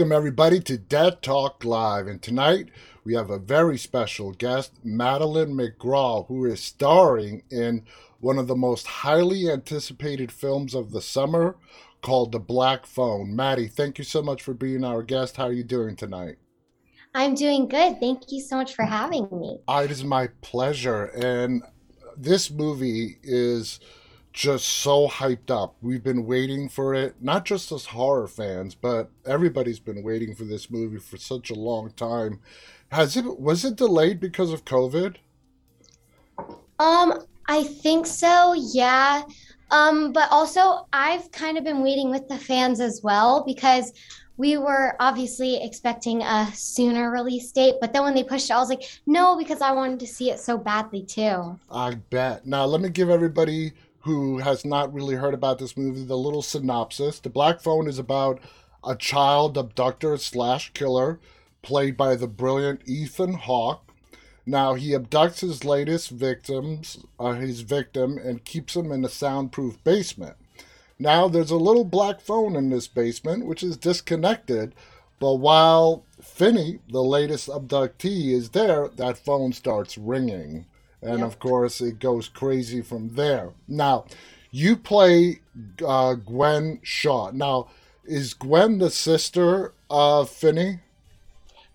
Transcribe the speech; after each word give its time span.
Welcome, 0.00 0.16
everybody, 0.16 0.60
to 0.60 0.78
Dead 0.78 1.20
Talk 1.20 1.62
Live. 1.62 2.06
And 2.06 2.22
tonight 2.22 2.70
we 3.04 3.12
have 3.12 3.28
a 3.28 3.38
very 3.38 3.76
special 3.76 4.32
guest, 4.32 4.72
Madeleine 4.82 5.52
McGraw, 5.52 6.26
who 6.26 6.46
is 6.46 6.64
starring 6.64 7.42
in 7.50 7.84
one 8.18 8.38
of 8.38 8.46
the 8.46 8.56
most 8.56 8.86
highly 8.86 9.50
anticipated 9.50 10.32
films 10.32 10.74
of 10.74 10.92
the 10.92 11.02
summer 11.02 11.58
called 12.00 12.32
The 12.32 12.38
Black 12.38 12.86
Phone. 12.86 13.36
Maddie, 13.36 13.68
thank 13.68 13.98
you 13.98 14.04
so 14.04 14.22
much 14.22 14.42
for 14.42 14.54
being 14.54 14.84
our 14.84 15.02
guest. 15.02 15.36
How 15.36 15.48
are 15.48 15.52
you 15.52 15.64
doing 15.64 15.96
tonight? 15.96 16.36
I'm 17.14 17.34
doing 17.34 17.68
good. 17.68 18.00
Thank 18.00 18.32
you 18.32 18.40
so 18.40 18.56
much 18.56 18.74
for 18.74 18.86
having 18.86 19.28
me. 19.30 19.58
Uh, 19.68 19.82
it 19.84 19.90
is 19.90 20.02
my 20.02 20.28
pleasure. 20.40 21.04
And 21.14 21.62
this 22.16 22.50
movie 22.50 23.18
is 23.22 23.80
just 24.32 24.66
so 24.66 25.08
hyped 25.08 25.50
up. 25.50 25.74
We've 25.80 26.02
been 26.02 26.26
waiting 26.26 26.68
for 26.68 26.94
it, 26.94 27.16
not 27.20 27.44
just 27.44 27.72
as 27.72 27.86
horror 27.86 28.28
fans, 28.28 28.74
but 28.74 29.10
everybody's 29.26 29.80
been 29.80 30.02
waiting 30.02 30.34
for 30.34 30.44
this 30.44 30.70
movie 30.70 30.98
for 30.98 31.16
such 31.16 31.50
a 31.50 31.54
long 31.54 31.92
time. 31.92 32.40
Has 32.90 33.16
it 33.16 33.40
was 33.40 33.64
it 33.64 33.76
delayed 33.76 34.20
because 34.20 34.52
of 34.52 34.64
COVID? 34.64 35.16
Um, 36.78 37.24
I 37.46 37.64
think 37.64 38.06
so. 38.06 38.54
Yeah. 38.54 39.22
Um, 39.70 40.12
but 40.12 40.28
also 40.30 40.86
I've 40.92 41.30
kind 41.30 41.58
of 41.58 41.64
been 41.64 41.82
waiting 41.82 42.10
with 42.10 42.28
the 42.28 42.38
fans 42.38 42.80
as 42.80 43.00
well 43.02 43.44
because 43.46 43.92
we 44.36 44.56
were 44.56 44.96
obviously 45.00 45.62
expecting 45.62 46.22
a 46.22 46.50
sooner 46.54 47.10
release 47.10 47.52
date, 47.52 47.74
but 47.78 47.92
then 47.92 48.02
when 48.02 48.14
they 48.14 48.24
pushed 48.24 48.48
it, 48.48 48.54
I 48.54 48.58
was 48.58 48.70
like, 48.70 48.82
no, 49.06 49.36
because 49.36 49.60
I 49.60 49.70
wanted 49.72 50.00
to 50.00 50.06
see 50.06 50.30
it 50.30 50.40
so 50.40 50.56
badly 50.56 51.04
too. 51.04 51.58
I 51.70 51.96
bet. 52.08 52.46
Now 52.46 52.64
let 52.64 52.80
me 52.80 52.88
give 52.88 53.10
everybody 53.10 53.72
who 54.00 54.38
has 54.38 54.64
not 54.64 54.92
really 54.92 55.16
heard 55.16 55.34
about 55.34 55.58
this 55.58 55.76
movie 55.76 56.04
the 56.04 56.16
little 56.16 56.42
synopsis. 56.42 57.18
The 57.18 57.28
Black 57.28 57.60
Phone 57.60 57.86
is 57.86 57.98
about 57.98 58.40
a 58.82 58.96
child 58.96 59.58
abductor 59.58 60.16
slash 60.16 60.72
killer 60.72 61.20
played 61.62 61.96
by 61.96 62.16
the 62.16 62.26
brilliant 62.26 62.80
Ethan 62.86 63.34
Hawke. 63.34 63.82
Now 64.46 64.74
he 64.74 64.94
abducts 64.94 65.40
his 65.40 65.64
latest 65.64 66.10
victims, 66.10 67.04
uh, 67.18 67.34
his 67.34 67.60
victim, 67.60 68.16
and 68.16 68.44
keeps 68.44 68.74
him 68.74 68.90
in 68.90 69.04
a 69.04 69.08
soundproof 69.08 69.82
basement. 69.84 70.36
Now 70.98 71.28
there's 71.28 71.50
a 71.50 71.56
little 71.56 71.84
black 71.84 72.20
phone 72.20 72.56
in 72.56 72.70
this 72.70 72.88
basement 72.88 73.46
which 73.46 73.62
is 73.62 73.76
disconnected, 73.76 74.74
but 75.18 75.34
while 75.34 76.04
Finney, 76.22 76.80
the 76.88 77.02
latest 77.02 77.48
abductee, 77.48 78.32
is 78.32 78.50
there, 78.50 78.88
that 78.96 79.18
phone 79.18 79.52
starts 79.52 79.98
ringing 79.98 80.64
and 81.02 81.18
yep. 81.18 81.26
of 81.26 81.38
course 81.38 81.80
it 81.80 81.98
goes 81.98 82.28
crazy 82.28 82.82
from 82.82 83.14
there. 83.14 83.50
Now, 83.68 84.06
you 84.50 84.76
play 84.76 85.40
uh, 85.86 86.14
Gwen 86.14 86.80
Shaw. 86.82 87.30
Now, 87.32 87.68
is 88.04 88.34
Gwen 88.34 88.78
the 88.78 88.90
sister 88.90 89.72
of 89.88 90.30
Finney? 90.30 90.80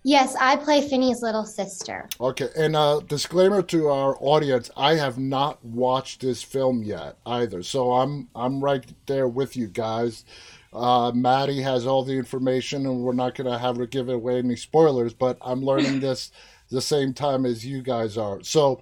Yes, 0.07 0.35
I 0.39 0.55
play 0.57 0.87
Finney's 0.87 1.23
little 1.23 1.45
sister. 1.45 2.07
Okay, 2.21 2.49
and 2.55 2.75
uh, 2.75 2.99
disclaimer 3.07 3.63
to 3.63 3.87
our 3.87 4.15
audience: 4.19 4.69
I 4.77 4.93
have 4.95 5.17
not 5.17 5.65
watched 5.65 6.21
this 6.21 6.43
film 6.43 6.83
yet 6.83 7.17
either, 7.25 7.63
so 7.63 7.91
I'm 7.91 8.29
I'm 8.35 8.63
right 8.63 8.85
there 9.07 9.27
with 9.27 9.57
you 9.57 9.65
guys. 9.65 10.23
Uh, 10.71 11.11
Maddie 11.15 11.61
has 11.61 11.87
all 11.87 12.03
the 12.03 12.13
information, 12.13 12.85
and 12.85 12.99
we're 12.99 13.13
not 13.13 13.33
going 13.33 13.51
to 13.51 13.57
have 13.57 13.77
her 13.77 13.87
give 13.87 14.09
away 14.09 14.37
any 14.37 14.55
spoilers. 14.55 15.15
But 15.15 15.39
I'm 15.41 15.65
learning 15.65 15.99
this 16.01 16.31
the 16.69 16.81
same 16.81 17.11
time 17.11 17.43
as 17.43 17.65
you 17.65 17.81
guys 17.81 18.15
are. 18.15 18.43
So, 18.43 18.81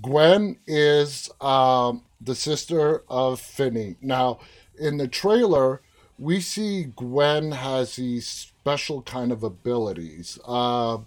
Gwen 0.00 0.58
is 0.66 1.30
um, 1.40 2.02
the 2.20 2.34
sister 2.34 3.02
of 3.08 3.40
Finney. 3.40 3.96
Now, 4.00 4.40
in 4.78 4.96
the 4.96 5.08
trailer, 5.08 5.82
we 6.18 6.40
see 6.40 6.84
Gwen 6.96 7.52
has 7.52 7.96
these 7.96 8.26
special 8.26 9.02
kind 9.02 9.30
of 9.32 9.42
abilities. 9.42 10.38
Uh, 10.44 10.98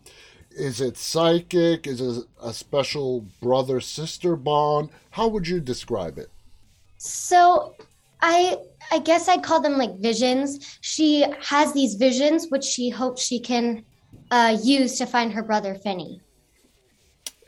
is 0.52 0.81
it 0.81 0.97
psychic? 0.97 1.86
Is 1.86 2.02
it 2.02 2.26
a 2.42 2.53
special 2.53 3.26
brother 3.42 3.80
sister 3.81 4.36
bond? 4.36 4.90
How 5.12 5.28
would 5.28 5.47
you 5.47 5.59
describe 5.59 6.18
it? 6.18 6.30
So, 6.97 7.76
I 8.22 8.58
I 8.92 9.00
guess 9.00 9.28
I'd 9.28 9.44
call 9.44 9.62
them 9.62 9.78
like 9.78 10.00
visions. 10.00 10.80
She 10.81 11.26
has 11.42 11.74
these 11.74 11.96
visions, 11.96 12.47
which 12.50 12.64
she 12.64 12.90
hopes 12.90 13.22
she 13.22 13.40
can 13.40 13.86
uh, 14.31 14.58
use 14.64 14.97
to 14.97 15.06
find 15.06 15.31
her 15.34 15.44
brother 15.44 15.76
Finney 15.76 16.22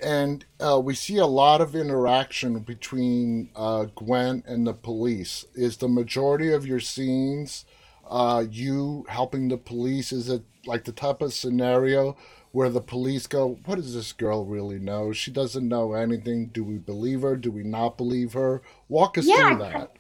and 0.02 0.46
uh, 0.60 0.80
we 0.80 0.96
see 0.96 1.18
a 1.18 1.26
lot 1.26 1.62
of 1.62 1.76
interaction 1.76 2.60
between 2.60 3.50
uh, 3.56 3.86
Gwen 3.96 4.44
and 4.48 4.66
the 4.66 4.74
police. 4.74 5.46
Is 5.56 5.78
the 5.78 5.88
majority 5.88 6.52
of 6.52 6.66
your 6.66 6.80
scenes 6.80 7.66
uh, 8.10 8.46
you 8.50 9.06
helping 9.10 9.50
the 9.50 9.58
police? 9.58 10.12
Is 10.12 10.30
it 10.30 10.44
like 10.66 10.86
the 10.86 10.92
type 10.92 11.22
of 11.22 11.34
scenario 11.34 12.16
where 12.52 12.70
the 12.70 12.82
police 12.82 13.28
go, 13.28 13.60
"What 13.66 13.76
does 13.76 13.94
this 13.94 14.14
girl 14.14 14.46
really 14.46 14.80
know? 14.80 15.12
She 15.14 15.32
doesn't 15.32 15.68
know 15.68 15.94
anything. 15.94 16.48
Do 16.48 16.64
we 16.64 16.78
believe 16.78 17.22
her? 17.22 17.36
Do 17.36 17.52
we 17.52 17.64
not 17.64 17.98
believe 17.98 18.34
her?" 18.34 18.62
Walk 18.88 19.18
us 19.18 19.28
yeah, 19.28 19.50
through 19.50 19.60
that. 19.60 19.92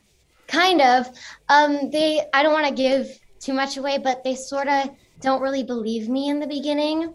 Kind 0.47 0.81
of. 0.81 1.07
Um, 1.49 1.91
they. 1.91 2.21
I 2.33 2.41
don't 2.41 2.53
want 2.53 2.67
to 2.67 2.73
give 2.73 3.19
too 3.39 3.53
much 3.53 3.77
away, 3.77 3.97
but 3.97 4.23
they 4.23 4.35
sort 4.35 4.67
of 4.67 4.89
don't 5.21 5.41
really 5.41 5.63
believe 5.63 6.09
me 6.09 6.29
in 6.29 6.39
the 6.39 6.47
beginning. 6.47 7.13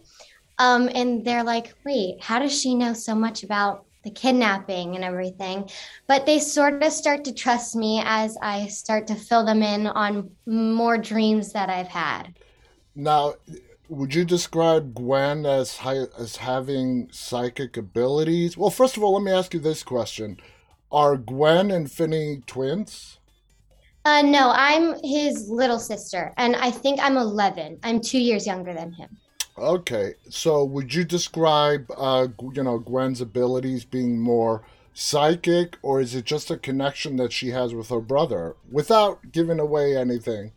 Um, 0.59 0.89
and 0.95 1.25
they're 1.25 1.45
like, 1.45 1.75
wait, 1.85 2.23
how 2.23 2.39
does 2.39 2.59
she 2.59 2.75
know 2.75 2.93
so 2.93 3.15
much 3.15 3.43
about 3.43 3.85
the 4.05 4.11
kidnapping 4.11 4.95
and 4.95 5.05
everything? 5.05 5.69
But 6.07 6.27
they 6.27 6.39
sort 6.39 6.83
of 6.83 6.93
start 6.93 7.25
to 7.25 7.33
trust 7.33 7.75
me 7.75 8.03
as 8.05 8.37
I 8.41 8.67
start 8.69 9.07
to 9.09 9.15
fill 9.15 9.45
them 9.45 9.63
in 9.63 9.87
on 9.87 10.31
more 10.47 10.99
dreams 10.99 11.53
that 11.53 11.71
I've 11.71 11.89
had. 11.89 12.35
Now, 12.95 13.35
would 13.89 14.15
you 14.15 14.25
describe 14.25 14.95
Gwen 14.95 15.45
as 15.47 15.79
as 16.19 16.37
having 16.37 17.09
psychic 17.13 17.77
abilities? 17.77 18.57
Well, 18.57 18.71
first 18.71 18.97
of 18.97 19.03
all, 19.03 19.15
let 19.15 19.23
me 19.23 19.33
ask 19.33 19.53
you 19.53 19.61
this 19.61 19.83
question: 19.83 20.39
Are 20.91 21.17
Gwen 21.17 21.71
and 21.71 21.91
Finney 21.91 22.43
twins? 22.47 23.19
Uh, 24.07 24.23
no, 24.23 24.53
I'm 24.55 24.95
his 25.03 25.49
little 25.49 25.79
sister, 25.79 26.35
and 26.37 26.55
I 26.57 26.71
think 26.71 27.01
I'm 27.01 27.17
11. 27.17 27.79
I'm 27.83 28.01
two 28.01 28.19
years 28.19 28.47
younger 28.47 28.75
than 28.75 28.93
him. 28.93 29.17
Okay, 29.57 30.15
so 30.29 30.65
would 30.65 30.93
you 30.95 31.05
describe, 31.05 31.89
uh, 31.97 32.27
you 32.53 32.63
know, 32.63 32.79
Gwen's 32.79 33.21
abilities 33.21 33.85
being 33.85 34.19
more 34.19 34.65
psychic, 34.95 35.77
or 35.81 36.01
is 36.01 36.15
it 36.15 36.25
just 36.25 36.51
a 36.51 36.57
connection 36.57 37.17
that 37.17 37.33
she 37.33 37.51
has 37.51 37.73
with 37.73 37.89
her 37.89 38.01
brother, 38.01 38.57
without 38.71 39.31
giving 39.31 39.61
away 39.61 39.97
anything? 39.97 40.51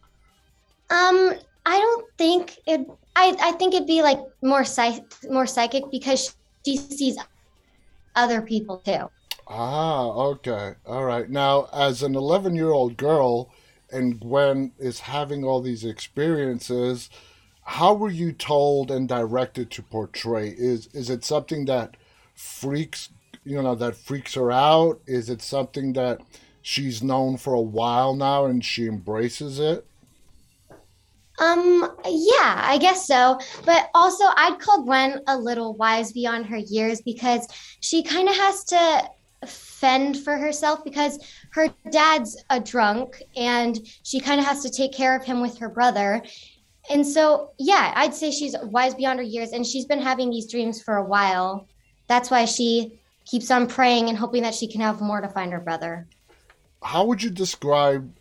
Um, 0.89 1.33
I 1.65 1.77
don't 1.77 2.05
think 2.17 2.57
it. 2.65 2.89
I 3.15 3.35
I 3.39 3.51
think 3.53 3.75
it'd 3.75 3.87
be 3.87 4.01
like 4.01 4.19
more 4.41 4.63
psych, 4.63 5.03
more 5.29 5.45
psychic 5.45 5.83
because 5.91 6.35
she 6.65 6.77
sees 6.77 7.17
other 8.15 8.41
people 8.41 8.77
too. 8.77 9.09
Ah, 9.47 10.05
okay, 10.07 10.73
all 10.87 11.05
right. 11.05 11.29
Now, 11.29 11.69
as 11.71 12.01
an 12.01 12.15
eleven-year-old 12.15 12.97
girl, 12.97 13.51
and 13.91 14.19
Gwen 14.19 14.71
is 14.79 15.01
having 15.01 15.43
all 15.43 15.61
these 15.61 15.85
experiences 15.85 17.09
how 17.67 17.94
were 17.94 18.09
you 18.09 18.31
told 18.31 18.89
and 18.89 19.09
directed 19.09 19.69
to 19.72 19.83
portray? 19.83 20.55
Is 20.57 20.88
is 20.94 21.09
it 21.09 21.25
something 21.25 21.66
that 21.66 21.97
freaks 22.33 23.09
you 23.44 23.61
know 23.61 23.75
that 23.75 23.97
freaks 23.97 24.36
her 24.36 24.51
out? 24.51 25.01
Is 25.06 25.30
it 25.30 25.41
something 25.41 25.94
that 25.94 26.21
she's 26.62 27.03
known 27.03 27.36
for 27.36 27.53
a 27.53 27.62
while 27.62 28.15
now 28.15 28.45
and 28.45 28.63
she 28.63 28.88
embraces 28.88 29.59
it? 29.59 29.86
Um, 31.39 31.91
yeah, 32.06 32.63
I 32.65 32.80
guess 32.80 33.06
so. 33.06 33.38
But 33.65 33.89
also, 33.94 34.24
I'd 34.38 34.59
call 34.59 34.83
Gwen 34.83 35.21
a 35.27 35.38
little 35.38 35.75
wise 35.75 36.13
beyond 36.13 36.45
her 36.47 36.57
years 36.57 37.01
because 37.01 37.47
she 37.81 38.01
kind 38.01 38.30
of 38.30 38.36
has 38.36 38.63
to 38.65 39.09
fend 39.45 40.18
for 40.18 40.38
herself 40.38 40.83
because 40.83 41.19
her 41.51 41.68
dad's 41.91 42.41
a 42.50 42.59
drunk 42.59 43.21
and 43.36 43.77
she 44.03 44.19
kind 44.19 44.39
of 44.39 44.45
has 44.47 44.63
to 44.63 44.69
take 44.69 44.94
care 44.94 45.15
of 45.15 45.24
him 45.25 45.41
with 45.41 45.57
her 45.59 45.69
brother. 45.69 46.24
And 46.89 47.06
so, 47.06 47.51
yeah, 47.57 47.94
I'd 47.95 48.13
say 48.13 48.31
she's 48.31 48.56
wise 48.63 48.95
beyond 48.95 49.19
her 49.19 49.25
years, 49.25 49.51
and 49.51 49.66
she's 49.66 49.86
been 49.86 50.01
having 50.01 50.30
these 50.30 50.50
dreams 50.50 50.81
for 50.81 50.98
a 50.98 51.04
while. 51.04 51.68
That's 52.07 52.31
why 52.31 52.45
she 52.45 53.00
keeps 53.25 53.51
on 53.51 53.68
praying 53.68 54.07
and 54.10 54.18
hoping 54.18 54.44
that 54.44 54.56
she 54.56 54.68
can 54.68 54.81
have 54.81 55.01
more 55.01 55.19
to 55.19 55.28
find 55.28 55.51
her 55.51 55.60
brother. 55.60 56.07
How 56.81 57.06
would 57.06 57.22
you 57.22 57.30
describe 57.30 58.13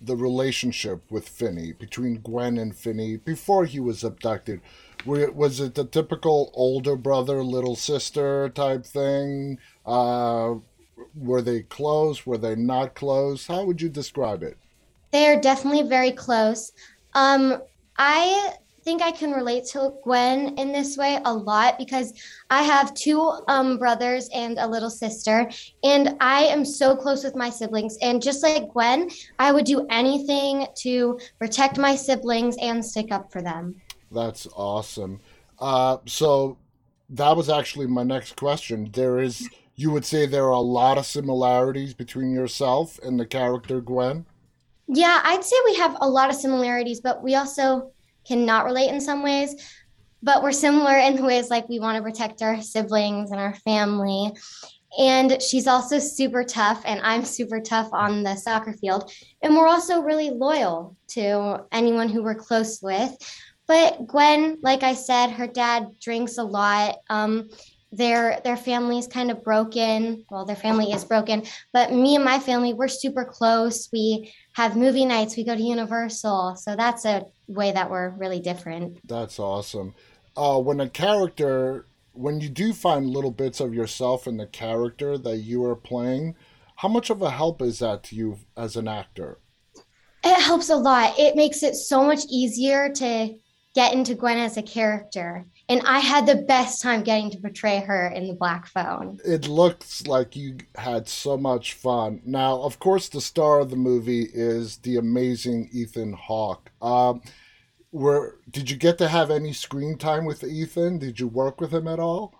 the 0.00 0.16
relationship 0.16 1.00
with 1.10 1.26
Finney 1.26 1.72
between 1.72 2.20
Gwen 2.20 2.58
and 2.58 2.76
Finney 2.76 3.16
before 3.16 3.64
he 3.64 3.80
was 3.80 4.04
abducted? 4.04 4.60
Was 5.06 5.60
it 5.60 5.74
the 5.74 5.84
typical 5.84 6.50
older 6.54 6.96
brother, 6.96 7.42
little 7.42 7.76
sister 7.76 8.50
type 8.50 8.84
thing? 8.84 9.58
Uh, 9.86 10.56
were 11.14 11.42
they 11.42 11.62
close? 11.62 12.26
Were 12.26 12.38
they 12.38 12.54
not 12.54 12.94
close? 12.94 13.46
How 13.46 13.64
would 13.64 13.80
you 13.80 13.88
describe 13.88 14.42
it? 14.42 14.58
They're 15.10 15.40
definitely 15.40 15.88
very 15.88 16.12
close. 16.12 16.72
Um, 17.14 17.62
I 17.96 18.54
think 18.84 19.00
I 19.02 19.10
can 19.10 19.32
relate 19.32 19.64
to 19.72 19.94
Gwen 20.02 20.58
in 20.58 20.70
this 20.70 20.96
way 20.96 21.18
a 21.24 21.32
lot 21.32 21.78
because 21.78 22.12
I 22.50 22.62
have 22.62 22.92
two 22.94 23.20
um, 23.48 23.78
brothers 23.78 24.28
and 24.34 24.58
a 24.58 24.66
little 24.66 24.90
sister, 24.90 25.50
and 25.82 26.16
I 26.20 26.42
am 26.44 26.64
so 26.64 26.94
close 26.94 27.24
with 27.24 27.34
my 27.34 27.48
siblings. 27.48 27.96
And 28.02 28.22
just 28.22 28.42
like 28.42 28.68
Gwen, 28.68 29.10
I 29.38 29.52
would 29.52 29.64
do 29.64 29.86
anything 29.90 30.66
to 30.76 31.18
protect 31.38 31.78
my 31.78 31.96
siblings 31.96 32.56
and 32.60 32.84
stick 32.84 33.10
up 33.10 33.32
for 33.32 33.40
them. 33.40 33.80
That's 34.10 34.46
awesome. 34.54 35.20
Uh, 35.58 35.98
so 36.06 36.58
that 37.08 37.36
was 37.36 37.48
actually 37.48 37.86
my 37.86 38.02
next 38.02 38.36
question. 38.36 38.90
There 38.92 39.18
is, 39.18 39.48
you 39.76 39.90
would 39.90 40.04
say, 40.04 40.26
there 40.26 40.44
are 40.44 40.50
a 40.50 40.60
lot 40.60 40.98
of 40.98 41.06
similarities 41.06 41.94
between 41.94 42.32
yourself 42.32 42.98
and 43.02 43.18
the 43.18 43.26
character 43.26 43.80
Gwen. 43.80 44.26
Yeah, 44.86 45.20
I'd 45.24 45.44
say 45.44 45.56
we 45.64 45.76
have 45.76 45.96
a 46.00 46.08
lot 46.08 46.30
of 46.30 46.36
similarities, 46.36 47.00
but 47.00 47.22
we 47.22 47.34
also 47.34 47.92
cannot 48.26 48.64
relate 48.64 48.90
in 48.90 49.00
some 49.00 49.22
ways. 49.22 49.54
But 50.22 50.42
we're 50.42 50.52
similar 50.52 50.96
in 50.96 51.16
the 51.16 51.24
ways 51.26 51.50
like 51.50 51.68
we 51.68 51.80
want 51.80 51.96
to 51.96 52.02
protect 52.02 52.42
our 52.42 52.60
siblings 52.60 53.30
and 53.30 53.40
our 53.40 53.54
family. 53.56 54.32
And 54.98 55.42
she's 55.42 55.66
also 55.66 55.98
super 55.98 56.44
tough, 56.44 56.82
and 56.84 57.00
I'm 57.02 57.24
super 57.24 57.60
tough 57.60 57.88
on 57.92 58.22
the 58.22 58.36
soccer 58.36 58.72
field. 58.74 59.10
And 59.42 59.56
we're 59.56 59.66
also 59.66 60.02
really 60.02 60.30
loyal 60.30 60.96
to 61.08 61.64
anyone 61.72 62.08
who 62.08 62.22
we're 62.22 62.36
close 62.36 62.80
with. 62.80 63.16
But 63.66 64.06
Gwen, 64.06 64.58
like 64.62 64.82
I 64.82 64.94
said, 64.94 65.30
her 65.30 65.46
dad 65.46 65.98
drinks 66.00 66.38
a 66.38 66.44
lot. 66.44 66.98
Um, 67.08 67.48
their 67.96 68.40
their 68.44 68.56
family 68.56 68.98
is 68.98 69.06
kind 69.06 69.30
of 69.30 69.42
broken. 69.42 70.24
Well, 70.30 70.44
their 70.44 70.56
family 70.56 70.92
is 70.92 71.04
broken, 71.04 71.44
but 71.72 71.92
me 71.92 72.16
and 72.16 72.24
my 72.24 72.38
family, 72.38 72.72
we're 72.72 72.88
super 72.88 73.24
close. 73.24 73.88
We 73.92 74.32
have 74.54 74.76
movie 74.76 75.04
nights. 75.04 75.36
We 75.36 75.44
go 75.44 75.54
to 75.54 75.62
Universal, 75.62 76.56
so 76.56 76.76
that's 76.76 77.04
a 77.04 77.26
way 77.46 77.72
that 77.72 77.90
we're 77.90 78.10
really 78.10 78.40
different. 78.40 78.98
That's 79.06 79.38
awesome. 79.38 79.94
Uh, 80.36 80.60
when 80.60 80.80
a 80.80 80.88
character, 80.88 81.86
when 82.12 82.40
you 82.40 82.48
do 82.48 82.72
find 82.72 83.06
little 83.06 83.30
bits 83.30 83.60
of 83.60 83.74
yourself 83.74 84.26
in 84.26 84.36
the 84.36 84.46
character 84.46 85.16
that 85.18 85.38
you 85.38 85.64
are 85.64 85.76
playing, 85.76 86.34
how 86.76 86.88
much 86.88 87.10
of 87.10 87.22
a 87.22 87.30
help 87.30 87.62
is 87.62 87.78
that 87.78 88.02
to 88.04 88.16
you 88.16 88.38
as 88.56 88.76
an 88.76 88.88
actor? 88.88 89.38
It 90.24 90.40
helps 90.40 90.70
a 90.70 90.76
lot. 90.76 91.18
It 91.18 91.36
makes 91.36 91.62
it 91.62 91.74
so 91.74 92.02
much 92.02 92.24
easier 92.30 92.90
to 92.94 93.34
get 93.74 93.92
into 93.92 94.14
Gwen 94.14 94.38
as 94.38 94.56
a 94.56 94.62
character. 94.62 95.46
And 95.68 95.80
I 95.86 96.00
had 96.00 96.26
the 96.26 96.36
best 96.36 96.82
time 96.82 97.02
getting 97.02 97.30
to 97.30 97.38
portray 97.38 97.80
her 97.80 98.08
in 98.08 98.28
the 98.28 98.34
Black 98.34 98.66
Phone. 98.66 99.18
It 99.24 99.48
looks 99.48 100.06
like 100.06 100.36
you 100.36 100.58
had 100.74 101.08
so 101.08 101.38
much 101.38 101.72
fun. 101.72 102.20
Now, 102.24 102.60
of 102.60 102.78
course, 102.78 103.08
the 103.08 103.22
star 103.22 103.60
of 103.60 103.70
the 103.70 103.76
movie 103.76 104.28
is 104.34 104.76
the 104.78 104.96
amazing 104.96 105.70
Ethan 105.72 106.12
Hawke. 106.12 106.70
Um, 106.82 107.22
were 107.92 108.40
did 108.50 108.68
you 108.68 108.76
get 108.76 108.98
to 108.98 109.08
have 109.08 109.30
any 109.30 109.52
screen 109.52 109.96
time 109.96 110.26
with 110.26 110.44
Ethan? 110.44 110.98
Did 110.98 111.18
you 111.20 111.28
work 111.28 111.60
with 111.60 111.72
him 111.72 111.88
at 111.88 112.00
all? 112.00 112.34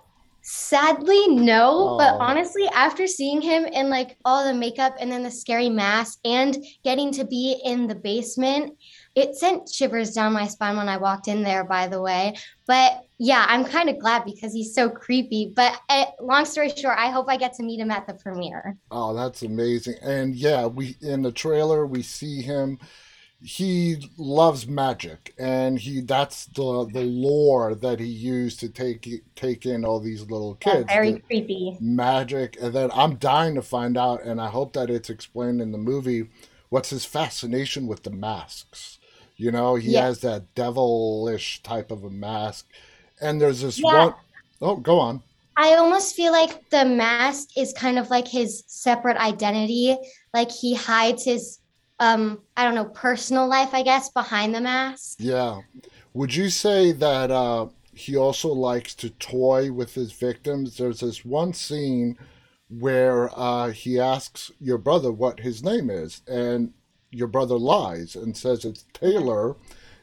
Sadly, 0.47 1.27
no. 1.29 1.97
But 1.97 2.17
honestly, 2.21 2.69
after 2.75 3.07
seeing 3.07 3.41
him 3.41 3.65
in 3.65 3.89
like 3.89 4.19
all 4.27 4.45
the 4.45 4.53
makeup 4.53 4.95
and 5.01 5.11
then 5.11 5.23
the 5.23 5.31
scary 5.31 5.71
mask 5.71 6.19
and 6.23 6.59
getting 6.83 7.11
to 7.13 7.25
be 7.25 7.59
in 7.65 7.87
the 7.87 7.95
basement, 7.95 8.77
it 9.15 9.37
sent 9.37 9.69
shivers 9.69 10.13
down 10.13 10.33
my 10.33 10.47
spine 10.47 10.77
when 10.77 10.89
I 10.89 10.97
walked 10.97 11.29
in 11.29 11.43
there, 11.43 11.65
by 11.65 11.87
the 11.87 12.01
way. 12.01 12.37
But 12.67 13.05
yeah, 13.19 13.47
I'm 13.49 13.65
kind 13.65 13.89
of 13.89 13.99
glad 13.99 14.25
because 14.25 14.53
he's 14.53 14.75
so 14.75 14.89
creepy. 14.89 15.53
But 15.55 15.81
uh, 15.89 16.07
long 16.21 16.45
story 16.45 16.71
short, 16.71 16.99
I 16.99 17.11
hope 17.11 17.27
I 17.29 17.37
get 17.37 17.55
to 17.55 17.63
meet 17.63 17.79
him 17.79 17.91
at 17.91 18.07
the 18.07 18.15
premiere. 18.15 18.77
Oh, 18.91 19.15
that's 19.15 19.43
amazing. 19.43 19.97
And 20.03 20.35
yeah, 20.35 20.67
we 20.67 20.97
in 21.01 21.23
the 21.23 21.33
trailer 21.33 21.87
we 21.87 22.03
see 22.03 22.43
him 22.43 22.79
he 23.45 24.11
loves 24.17 24.67
magic 24.67 25.35
and 25.39 25.79
he 25.79 26.01
that's 26.01 26.47
the 26.47 26.89
the 26.95 27.03
lore 27.03 27.75
that 27.75 28.01
he 28.01 28.07
used 28.07 28.59
to 28.59 28.71
take 28.71 29.23
take 29.35 29.67
in 29.67 29.85
all 29.85 30.01
these 30.01 30.23
little 30.23 30.55
kids 30.55 30.87
yeah, 30.89 30.95
very 30.95 31.19
creepy 31.19 31.77
magic 31.79 32.57
and 32.63 32.73
then 32.73 32.91
i'm 32.95 33.17
dying 33.17 33.55
to 33.55 33.61
find 33.61 33.99
out 33.99 34.23
and 34.23 34.41
i 34.41 34.49
hope 34.49 34.73
that 34.73 34.89
it's 34.89 35.11
explained 35.11 35.61
in 35.61 35.73
the 35.73 35.79
movie 35.79 36.31
what's 36.71 36.89
his 36.89 37.05
fascination 37.05 37.87
with 37.87 38.03
the 38.03 38.11
masks 38.11 38.99
you 39.37 39.51
know, 39.51 39.75
he 39.75 39.93
yeah. 39.93 40.03
has 40.03 40.21
that 40.21 40.55
devilish 40.55 41.63
type 41.63 41.91
of 41.91 42.05
a 42.05 42.11
mask. 42.11 42.67
And 43.21 43.41
there's 43.41 43.61
this 43.61 43.79
yeah. 43.79 44.07
one 44.07 44.15
oh 44.61 44.77
go 44.77 44.99
on. 44.99 45.23
I 45.57 45.75
almost 45.75 46.17
feel 46.17 46.33
like 46.33 46.69
the 46.71 46.85
mask 46.85 47.57
is 47.57 47.73
kind 47.73 47.99
of 47.99 48.11
like 48.11 48.27
his 48.27 48.65
separate 48.67 49.17
identity. 49.17 49.97
Like 50.33 50.51
he 50.51 50.75
hides 50.75 51.25
his 51.25 51.61
um 52.01 52.41
I 52.57 52.65
don't 52.65 52.75
know, 52.75 52.87
personal 52.87 53.47
life, 53.47 53.73
I 53.73 53.83
guess, 53.83 54.11
behind 54.11 54.55
the 54.55 54.61
mask. 54.61 55.17
Yeah. 55.19 55.61
Would 56.13 56.35
you 56.35 56.49
say 56.51 56.93
that 56.93 57.31
uh 57.31 57.69
he 57.93 58.17
also 58.17 58.49
likes 58.49 58.95
to 58.97 59.11
toy 59.11 59.73
with 59.73 59.95
his 59.95 60.13
victims? 60.13 60.77
There's 60.77 61.01
this 61.01 61.25
one 61.25 61.53
scene 61.53 62.19
where 62.69 63.31
uh, 63.39 63.71
he 63.71 64.01
asks 64.01 64.51
your 64.61 64.79
brother 64.79 65.13
what 65.13 65.39
his 65.39 65.63
name 65.63 65.91
is, 65.91 66.23
and 66.27 66.73
your 67.15 67.29
brother 67.29 67.59
lies 67.59 68.17
and 68.17 68.37
says 68.37 68.65
it's 68.65 68.85
Taylor, 68.93 69.57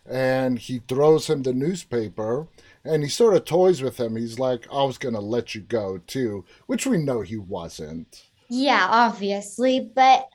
and 0.10 0.58
he 0.58 0.81
throws 0.88 1.30
him 1.30 1.44
the 1.44 1.54
newspaper, 1.54 2.48
and 2.84 3.04
he 3.04 3.10
sort 3.10 3.36
of 3.36 3.46
toys 3.46 3.81
with 3.81 4.00
him. 4.00 4.16
He's 4.16 4.40
like, 4.40 4.68
I 4.72 4.84
was 4.84 4.98
going 4.98 5.16
to 5.16 5.22
let 5.22 5.54
you 5.54 5.62
go 5.62 6.00
too, 6.08 6.46
which 6.68 6.86
we 6.86 6.98
know 6.98 7.22
he 7.22 7.38
wasn't. 7.38 8.24
Yeah, 8.50 8.88
obviously, 8.90 9.92
but 9.94 10.28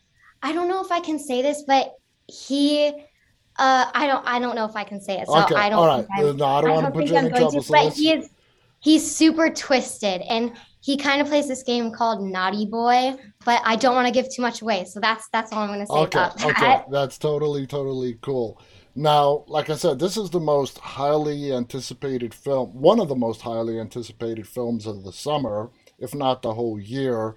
I 0.43 0.53
don't 0.53 0.69
know 0.69 0.85
if 0.85 0.93
I 0.93 1.01
can 1.01 1.19
say 1.19 1.43
this, 1.43 1.63
but 1.67 1.95
he 2.29 2.93
uh, 3.59 3.91
I 3.95 4.07
don't. 4.07 4.27
I 4.27 4.39
don't 4.39 4.55
know 4.55 4.67
if 4.67 4.77
I 4.77 4.85
can 4.85 5.01
say 5.01 5.19
it. 5.19 5.27
So 5.27 5.43
okay. 5.45 5.55
I 5.55 5.71
don't. 5.71 5.79
All 5.79 5.87
right. 5.87 6.37
no, 6.37 6.45
I 6.45 6.61
don't, 6.61 6.71
want 6.71 6.87
to 6.87 6.93
put 6.93 7.07
you 7.07 7.17
in 7.17 7.31
trouble. 7.31 7.63
To, 7.63 7.73
but 7.73 7.93
he 7.95 8.13
is. 8.13 8.31
He's 8.81 9.11
super 9.11 9.49
twisted, 9.51 10.21
and 10.23 10.53
he 10.87 10.97
kind 10.97 11.21
of 11.21 11.27
plays 11.27 11.49
this 11.49 11.65
game 11.65 11.91
called 11.91 12.23
Naughty 12.23 12.65
Boy, 12.65 13.17
but 13.45 13.61
I 13.65 13.75
don't 13.75 13.97
want 13.97 14.07
to 14.07 14.13
give 14.13 14.33
too 14.33 14.41
much 14.41 14.63
away. 14.63 14.85
So 14.85 15.01
that's 15.01 15.29
that's 15.31 15.53
all 15.53 15.65
I'm 15.65 15.69
going 15.69 15.81
to 15.81 15.87
say 15.87 15.93
okay, 15.93 16.19
about 16.19 16.39
that. 16.39 16.47
Okay, 16.47 16.83
that's 16.93 17.19
totally 17.19 17.67
totally 17.67 18.17
cool. 18.23 18.61
Now, 18.95 19.43
like 19.49 19.69
I 19.69 19.75
said, 19.75 19.99
this 19.99 20.17
is 20.17 20.31
the 20.31 20.39
most 20.39 20.79
highly 20.79 21.53
anticipated 21.53 22.33
film, 22.33 22.69
one 22.69 23.01
of 23.01 23.09
the 23.09 23.17
most 23.17 23.41
highly 23.41 23.81
anticipated 23.81 24.47
films 24.47 24.87
of 24.87 25.03
the 25.03 25.13
summer, 25.13 25.71
if 25.99 26.15
not 26.15 26.43
the 26.43 26.55
whole 26.55 26.79
year. 26.79 27.35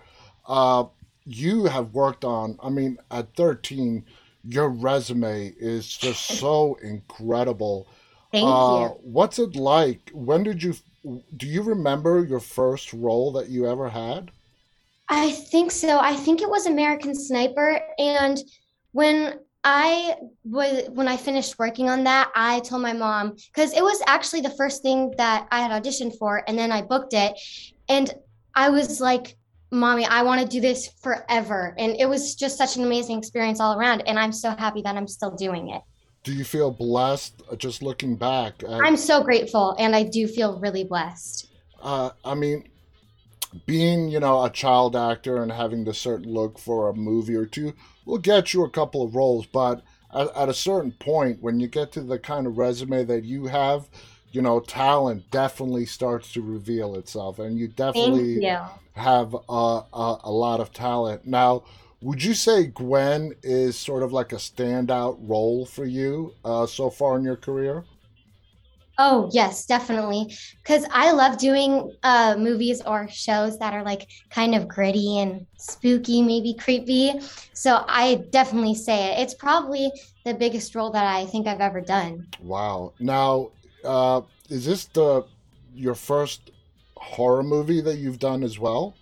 Uh, 0.48 0.86
you 1.26 1.66
have 1.66 1.96
worked 1.96 2.24
on, 2.24 2.56
I 2.62 2.70
mean, 2.70 3.00
at 3.10 3.36
13, 3.36 4.06
your 4.44 4.70
resume 4.70 5.54
is 5.60 5.88
just 5.88 6.24
so 6.40 6.78
incredible. 6.84 7.88
Thank 8.32 8.46
uh, 8.46 8.80
you. 8.82 8.88
What's 9.02 9.40
it 9.40 9.56
like? 9.56 10.12
When 10.14 10.44
did 10.44 10.62
you 10.62 10.76
do 11.38 11.48
you 11.48 11.62
remember 11.62 12.24
your 12.24 12.40
first 12.40 12.94
role 12.94 13.32
that 13.34 13.50
you 13.50 13.68
ever 13.68 13.90
had? 13.90 14.32
I 15.10 15.32
think 15.32 15.72
so. 15.72 16.00
I 16.00 16.16
think 16.16 16.42
it 16.42 16.50
was 16.50 16.66
American 16.68 17.16
Sniper. 17.16 17.82
And 17.98 18.38
when 18.92 19.40
I 19.64 20.16
was 20.44 20.90
when 20.92 21.08
I 21.08 21.18
finished 21.18 21.58
working 21.58 21.90
on 21.90 22.04
that, 22.04 22.32
I 22.36 22.60
told 22.60 22.82
my 22.82 22.94
mom 22.94 23.36
because 23.54 23.74
it 23.74 23.84
was 23.84 24.02
actually 24.08 24.42
the 24.42 24.52
first 24.52 24.84
thing 24.84 25.14
that 25.18 25.48
I 25.52 25.62
had 25.62 25.72
auditioned 25.72 26.18
for, 26.18 26.44
and 26.48 26.58
then 26.58 26.72
I 26.72 26.82
booked 26.82 27.14
it, 27.14 27.34
and 27.90 28.14
I 28.56 28.70
was 28.70 29.02
like, 29.02 29.38
"Mommy, 29.72 30.06
I 30.06 30.22
want 30.22 30.42
to 30.42 30.48
do 30.48 30.62
this 30.62 30.88
forever," 31.02 31.76
and 31.78 31.98
it 32.00 32.08
was 32.08 32.36
just 32.36 32.58
such 32.58 32.78
an 32.78 32.84
amazing 32.84 33.18
experience 33.18 33.60
all 33.60 33.78
around, 33.78 34.08
and 34.08 34.18
I'm 34.18 34.32
so 34.32 34.52
happy 34.52 34.82
that 34.84 34.96
I'm 34.96 35.08
still 35.08 35.32
doing 35.32 35.72
it 35.72 35.82
do 36.24 36.34
you 36.34 36.44
feel 36.44 36.72
blessed 36.72 37.42
uh, 37.52 37.56
just 37.56 37.82
looking 37.82 38.16
back? 38.16 38.64
At, 38.64 38.82
I'm 38.84 38.98
so 38.98 39.24
grateful, 39.24 39.76
and 39.80 39.96
I 39.96 40.04
do 40.04 40.28
feel 40.28 40.60
really 40.60 40.84
blessed. 40.84 41.48
Uh, 41.82 42.12
I 42.26 42.36
mean, 42.36 42.70
being 43.66 44.10
you 44.10 44.20
know 44.20 44.44
a 44.44 44.50
child 44.50 44.96
actor 44.96 45.42
and 45.42 45.52
having 45.52 45.86
the 45.86 45.94
certain 45.94 46.32
look 46.32 46.60
for 46.60 46.90
a 46.90 46.94
movie 46.94 47.36
or 47.36 47.46
two 47.46 47.74
will 48.06 48.18
get 48.18 48.54
you 48.54 48.64
a 48.64 48.70
couple 48.70 49.04
of 49.04 49.16
roles, 49.16 49.46
but 49.46 49.84
at, 50.14 50.36
at 50.36 50.50
a 50.50 50.54
certain 50.54 50.92
point, 50.92 51.42
when 51.42 51.60
you 51.60 51.68
get 51.68 51.92
to 51.94 52.02
the 52.02 52.20
kind 52.20 52.48
of 52.48 52.58
resume 52.58 53.04
that 53.06 53.24
you 53.24 53.46
have, 53.48 53.88
you 54.32 54.42
know, 54.42 54.60
talent 54.60 55.30
definitely 55.32 55.86
starts 55.86 56.32
to 56.34 56.42
reveal 56.42 56.96
itself, 56.96 57.40
and 57.40 57.58
you 57.58 57.68
definitely 57.68 58.46
you. 58.46 58.58
have 58.94 59.34
a, 59.34 59.84
a, 59.94 60.20
a 60.24 60.32
lot 60.32 60.60
of 60.60 60.74
talent 60.74 61.26
now 61.26 61.64
would 62.02 62.24
you 62.24 62.34
say 62.34 62.68
Gwen 62.68 63.34
is 63.44 63.78
sort 63.78 64.04
of 64.04 64.14
like 64.14 64.32
a 64.32 64.38
standout 64.38 65.18
role 65.22 65.66
for 65.66 65.86
you 65.86 66.36
uh, 66.46 66.66
so 66.66 66.90
far 66.90 67.18
in 67.18 67.24
your 67.24 67.36
career? 67.38 67.86
Oh, 69.02 69.30
yes, 69.32 69.66
definitely. 69.66 70.36
Because 70.62 70.86
I 70.92 71.14
love 71.14 71.38
doing 71.38 71.96
uh, 72.04 72.36
movies 72.38 72.82
or 72.86 73.08
shows 73.08 73.58
that 73.60 73.74
are 73.74 73.84
like 73.84 74.06
kind 74.30 74.54
of 74.54 74.68
gritty 74.68 75.20
and 75.20 75.48
spooky, 75.56 76.22
maybe 76.22 76.54
creepy. 76.54 77.14
So 77.54 77.86
I 77.88 78.26
definitely 78.30 78.76
say 78.76 79.14
it. 79.14 79.22
It's 79.22 79.34
probably 79.36 79.90
the 80.26 80.34
biggest 80.34 80.76
role 80.76 80.92
that 80.92 81.06
I 81.06 81.26
think 81.28 81.48
I've 81.48 81.62
ever 81.62 81.80
done. 81.80 82.28
Wow. 82.42 82.94
Now, 83.00 83.52
uh, 83.86 84.22
is 84.50 84.66
this 84.66 84.86
the 84.86 85.26
your 85.74 85.96
first 85.96 86.52
horror 86.98 87.44
movie 87.44 87.80
that 87.82 87.98
you've 87.98 88.20
done 88.20 88.44
as 88.44 88.60
well? 88.60 88.99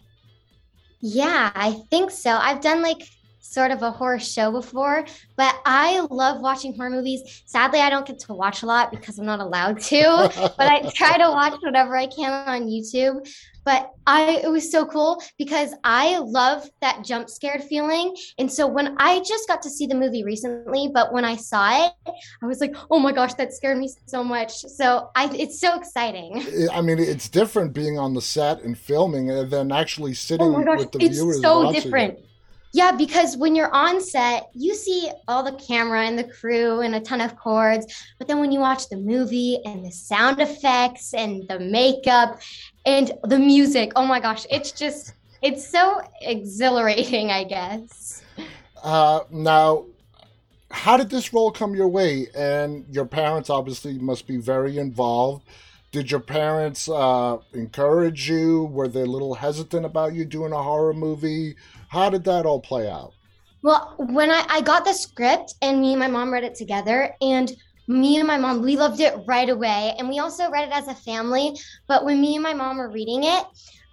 Yeah, 0.99 1.51
I 1.53 1.73
think 1.89 2.11
so. 2.11 2.31
I've 2.31 2.61
done 2.61 2.81
like 2.81 3.07
sort 3.39 3.71
of 3.71 3.81
a 3.81 3.91
horror 3.91 4.19
show 4.19 4.51
before, 4.51 5.05
but 5.35 5.55
I 5.65 6.05
love 6.09 6.41
watching 6.41 6.75
horror 6.75 6.89
movies. 6.89 7.43
Sadly, 7.45 7.79
I 7.79 7.89
don't 7.89 8.05
get 8.05 8.19
to 8.19 8.33
watch 8.33 8.63
a 8.63 8.65
lot 8.65 8.91
because 8.91 9.17
I'm 9.17 9.25
not 9.25 9.39
allowed 9.39 9.79
to, 9.81 10.31
but 10.57 10.67
I 10.67 10.89
try 10.93 11.17
to 11.17 11.29
watch 11.29 11.55
whatever 11.61 11.95
I 11.95 12.07
can 12.07 12.31
on 12.31 12.67
YouTube. 12.67 13.27
But 13.67 13.91
I 14.07 14.39
it 14.45 14.49
was 14.49 14.71
so 14.71 14.85
cool 14.85 15.21
because 15.37 15.73
I 15.83 16.19
love 16.19 16.69
that 16.79 17.03
jump 17.03 17.29
scared 17.29 17.61
feeling. 17.61 18.15
And 18.39 18.49
so 18.49 18.65
when 18.65 18.95
I 18.97 19.19
just 19.19 19.45
got 19.45 19.61
to 19.63 19.69
see 19.69 19.85
the 19.85 19.93
movie 19.93 20.23
recently, 20.23 20.89
but 20.93 21.11
when 21.11 21.25
I 21.25 21.35
saw 21.35 21.85
it, 21.85 21.91
I 22.41 22.45
was 22.45 22.61
like, 22.61 22.73
"Oh 22.89 22.97
my 22.97 23.11
gosh, 23.11 23.33
that 23.33 23.51
scared 23.51 23.77
me 23.77 23.89
so 24.05 24.23
much." 24.23 24.53
So 24.53 25.09
I 25.17 25.29
it's 25.35 25.59
so 25.59 25.77
exciting. 25.77 26.45
I 26.71 26.79
mean, 26.79 26.97
it's 26.97 27.27
different 27.27 27.73
being 27.73 27.99
on 27.99 28.13
the 28.13 28.21
set 28.21 28.61
and 28.61 28.77
filming 28.77 29.31
and 29.31 29.51
then 29.51 29.73
actually 29.73 30.13
sitting 30.13 30.47
oh 30.47 30.51
my 30.51 30.63
gosh, 30.63 30.79
with 30.79 30.93
the 30.93 31.03
it's 31.03 31.17
viewers. 31.17 31.41
so 31.41 31.69
different. 31.69 32.19
It. 32.19 32.25
Yeah, 32.77 32.91
because 32.91 33.35
when 33.35 33.55
you're 33.55 33.73
on 33.73 33.99
set, 33.99 34.51
you 34.53 34.75
see 34.75 35.09
all 35.27 35.41
the 35.41 35.53
camera 35.53 36.05
and 36.05 36.15
the 36.15 36.25
crew 36.25 36.81
and 36.81 36.93
a 36.93 36.99
ton 36.99 37.21
of 37.21 37.35
cords. 37.35 37.87
But 38.19 38.27
then 38.27 38.39
when 38.39 38.51
you 38.51 38.59
watch 38.59 38.87
the 38.87 38.97
movie 38.97 39.57
and 39.65 39.83
the 39.83 39.89
sound 39.89 40.39
effects 40.39 41.15
and 41.15 41.47
the 41.47 41.57
makeup 41.57 42.39
and 42.85 43.13
the 43.23 43.39
music, 43.39 43.93
oh 43.95 44.05
my 44.05 44.19
gosh, 44.19 44.45
it's 44.51 44.71
just, 44.71 45.15
it's 45.41 45.67
so 45.67 46.01
exhilarating, 46.21 47.31
I 47.31 47.45
guess. 47.45 48.21
Uh, 48.83 49.21
now, 49.31 49.85
how 50.69 50.97
did 50.97 51.09
this 51.09 51.33
role 51.33 51.49
come 51.49 51.73
your 51.73 51.87
way? 51.87 52.27
And 52.35 52.85
your 52.91 53.05
parents 53.05 53.49
obviously 53.49 53.97
must 53.97 54.27
be 54.27 54.37
very 54.37 54.77
involved. 54.77 55.47
Did 55.91 56.11
your 56.11 56.19
parents 56.19 56.87
uh, 56.87 57.37
encourage 57.53 58.29
you? 58.29 58.65
Were 58.65 58.87
they 58.87 59.01
a 59.01 59.05
little 59.05 59.33
hesitant 59.33 59.83
about 59.83 60.13
you 60.13 60.25
doing 60.25 60.51
a 60.51 60.61
horror 60.61 60.93
movie? 60.93 61.55
How 61.87 62.09
did 62.09 62.23
that 62.25 62.45
all 62.45 62.59
play 62.59 62.89
out? 62.89 63.13
Well, 63.63 63.95
when 63.97 64.29
I, 64.29 64.45
I 64.49 64.61
got 64.61 64.85
the 64.85 64.93
script 64.93 65.55
and 65.61 65.81
me 65.81 65.93
and 65.93 65.99
my 65.99 66.07
mom 66.07 66.31
read 66.31 66.43
it 66.43 66.55
together, 66.55 67.13
and 67.21 67.51
me 67.87 68.17
and 68.17 68.27
my 68.27 68.37
mom, 68.37 68.61
we 68.61 68.75
loved 68.75 68.99
it 68.99 69.15
right 69.25 69.49
away. 69.49 69.95
And 69.97 70.09
we 70.09 70.19
also 70.19 70.49
read 70.49 70.67
it 70.67 70.73
as 70.73 70.87
a 70.87 70.95
family. 70.95 71.57
But 71.87 72.03
when 72.05 72.19
me 72.19 72.35
and 72.35 72.43
my 72.43 72.53
mom 72.53 72.77
were 72.77 72.89
reading 72.89 73.23
it, 73.23 73.45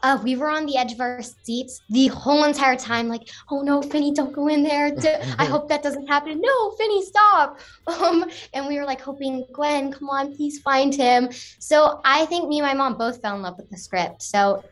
uh, 0.03 0.19
we 0.23 0.37
were 0.37 0.51
on 0.51 0.67
the 0.67 0.77
edge 0.77 0.93
of 0.93 1.01
our 1.01 1.23
seats 1.23 1.81
the 1.89 2.09
whole 2.09 2.45
entire 2.45 2.77
time, 2.77 3.09
like, 3.09 3.27
oh 3.51 3.63
no, 3.63 3.81
Finney, 3.81 4.13
don't 4.13 4.35
go 4.35 4.49
in 4.49 4.63
there. 4.63 4.95
I 5.39 5.47
hope 5.47 5.69
that 5.71 5.83
doesn't 5.83 6.07
happen. 6.07 6.43
No, 6.43 6.71
Finney, 6.73 7.05
stop. 7.05 7.59
Um, 7.87 8.25
and 8.53 8.67
we 8.67 8.79
were 8.79 8.85
like 8.85 9.01
hoping, 9.01 9.47
Gwen, 9.53 9.93
come 9.93 10.11
on, 10.11 10.35
please 10.35 10.59
find 10.61 10.95
him. 10.95 11.29
So 11.59 12.01
I 12.05 12.27
think 12.27 12.49
me 12.49 12.59
and 12.59 12.67
my 12.67 12.75
mom 12.75 12.99
both 12.99 13.23
fell 13.23 13.37
in 13.37 13.43
love 13.43 13.57
with 13.57 13.71
the 13.71 13.79
script. 13.79 14.23
So 14.23 14.63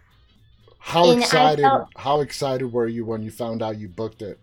how 0.82 1.10
And 1.10 1.20
excited 1.22 1.62
felt- 1.62 1.88
how 1.96 2.20
excited 2.20 2.72
were 2.72 2.88
you 2.88 3.04
when 3.04 3.22
you 3.22 3.30
found 3.30 3.62
out 3.62 3.78
you 3.78 3.88
booked 3.88 4.20
it? 4.22 4.38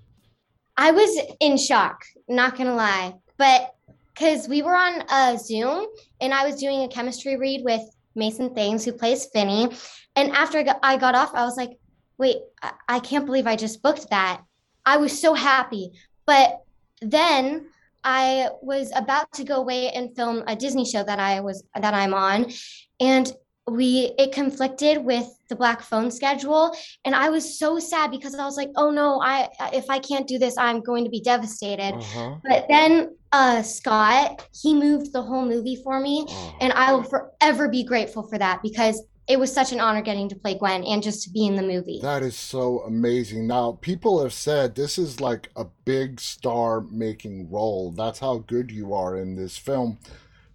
I 0.77 0.91
was 0.91 1.10
in 1.39 1.58
shock, 1.58 2.05
not 2.27 2.58
gonna 2.58 2.75
lie. 2.75 3.15
But 3.38 3.75
because 4.13 4.48
we 4.48 4.62
were 4.62 4.75
on 4.75 5.03
a 5.10 5.38
Zoom 5.38 5.86
and 6.22 6.34
I 6.34 6.46
was 6.46 6.55
doing 6.60 6.84
a 6.84 6.88
chemistry 6.88 7.36
read 7.38 7.63
with 7.63 7.81
Mason 8.15 8.53
Thames, 8.55 8.84
who 8.86 8.93
plays 8.93 9.27
Finney. 9.34 9.69
And 10.15 10.31
after 10.31 10.58
I 10.58 10.63
got, 10.63 10.79
I 10.84 10.98
got 10.98 11.15
off, 11.15 11.31
I 11.36 11.43
was 11.43 11.55
like, 11.58 11.77
wait, 12.17 12.38
I, 12.62 12.72
I 12.88 13.00
can't 13.00 13.25
believe 13.25 13.48
I 13.48 13.55
just 13.55 13.81
booked 13.81 14.10
that. 14.10 14.41
I 14.86 14.98
was 14.98 15.17
so 15.22 15.34
happy. 15.34 15.91
But 16.25 16.62
then 17.01 17.67
I 18.03 18.50
was 18.62 18.91
about 18.96 19.31
to 19.34 19.43
go 19.43 19.55
away 19.58 19.89
and 19.91 20.15
film 20.15 20.43
a 20.48 20.55
Disney 20.55 20.86
show 20.86 21.03
that 21.03 21.19
I 21.19 21.41
was 21.41 21.63
that 21.79 21.93
I'm 21.93 22.13
on. 22.13 22.51
And 23.00 23.31
we 23.69 24.13
it 24.17 24.31
conflicted 24.31 25.03
with 25.05 25.27
the 25.49 25.55
black 25.55 25.81
phone 25.81 26.11
schedule 26.11 26.75
and 27.05 27.15
i 27.15 27.29
was 27.29 27.57
so 27.57 27.79
sad 27.79 28.11
because 28.11 28.35
i 28.35 28.45
was 28.45 28.57
like 28.57 28.69
oh 28.75 28.91
no 28.91 29.19
i 29.21 29.47
if 29.73 29.89
i 29.89 29.97
can't 29.99 30.27
do 30.27 30.38
this 30.38 30.57
i'm 30.57 30.79
going 30.81 31.03
to 31.03 31.09
be 31.09 31.21
devastated 31.21 31.93
Uh-huh. 31.95 32.35
but 32.47 32.65
then 32.69 33.15
uh 33.31 33.61
scott 33.61 34.47
he 34.61 34.73
moved 34.73 35.11
the 35.13 35.21
whole 35.21 35.45
movie 35.45 35.75
for 35.83 35.99
me 35.99 36.25
Oh. 36.29 36.55
and 36.61 36.73
i 36.73 36.91
will 36.93 37.03
forever 37.03 37.67
be 37.69 37.83
grateful 37.83 38.23
for 38.23 38.38
that 38.38 38.61
because 38.61 39.01
it 39.27 39.39
was 39.39 39.51
such 39.53 39.71
an 39.71 39.79
honor 39.79 40.01
getting 40.01 40.27
to 40.29 40.35
play 40.35 40.55
gwen 40.57 40.83
and 40.83 41.03
just 41.03 41.23
to 41.23 41.29
be 41.29 41.45
in 41.45 41.55
the 41.55 41.61
movie 41.61 41.99
That 42.01 42.23
is 42.23 42.35
so 42.35 42.79
amazing. 42.79 43.45
Now, 43.45 43.73
people 43.79 44.23
have 44.23 44.33
said 44.33 44.73
this 44.73 44.97
is 44.97 45.21
like 45.21 45.49
a 45.55 45.65
big 45.85 46.19
star 46.19 46.81
making 46.89 47.51
role. 47.51 47.91
That's 47.91 48.17
how 48.17 48.39
good 48.39 48.71
you 48.71 48.91
are 48.95 49.17
in 49.17 49.35
this 49.35 49.55
film. 49.55 49.99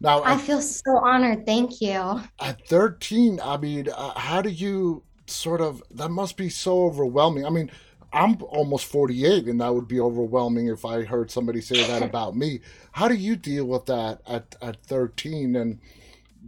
Now, 0.05 0.21
i 0.21 0.35
at, 0.35 0.43
feel 0.43 0.61
so 0.61 0.99
honored 0.99 1.47
thank 1.47 1.81
you 1.81 2.21
at 2.39 2.69
13, 2.69 3.41
I 3.43 3.57
mean, 3.57 3.89
uh, 3.89 4.19
how 4.19 4.43
do 4.43 4.51
you 4.51 5.03
sort 5.27 5.63
of, 5.63 5.83
that 5.93 6.11
must 6.11 6.37
be 6.37 6.51
so 6.51 6.85
overwhelming. 6.85 7.47
I 7.47 7.49
mean, 7.49 7.71
I'm 8.13 8.37
almost 8.43 8.85
48, 8.85 9.47
and 9.47 9.63
that 9.63 9.75
would 9.75 9.89
be 9.89 10.01
overwhelming 10.01 10.69
if 10.69 10.85
I 10.85 11.05
heard 11.05 11.31
somebody 11.31 11.63
say 11.63 11.87
that 11.87 12.03
about 12.11 12.37
me. 12.37 12.61
How 12.93 13.09
do 13.09 13.15
you 13.15 13.35
deal 13.35 13.65
with 13.65 13.87
that 13.87 14.21
at, 14.27 14.55
at 14.61 14.85
13 14.85 15.57
and 15.57 15.81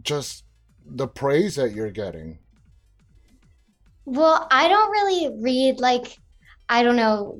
just 0.03 0.43
the 0.85 1.07
praise 1.07 1.55
that 1.55 1.71
you're 1.71 1.89
getting? 1.89 2.37
Well, 4.05 4.47
I 4.51 4.67
don't 4.67 4.91
really 4.91 5.35
read 5.41 5.79
like 5.79 6.19
I 6.69 6.83
don't 6.83 6.95
know 6.95 7.39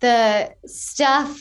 the 0.00 0.54
stuff. 0.66 1.40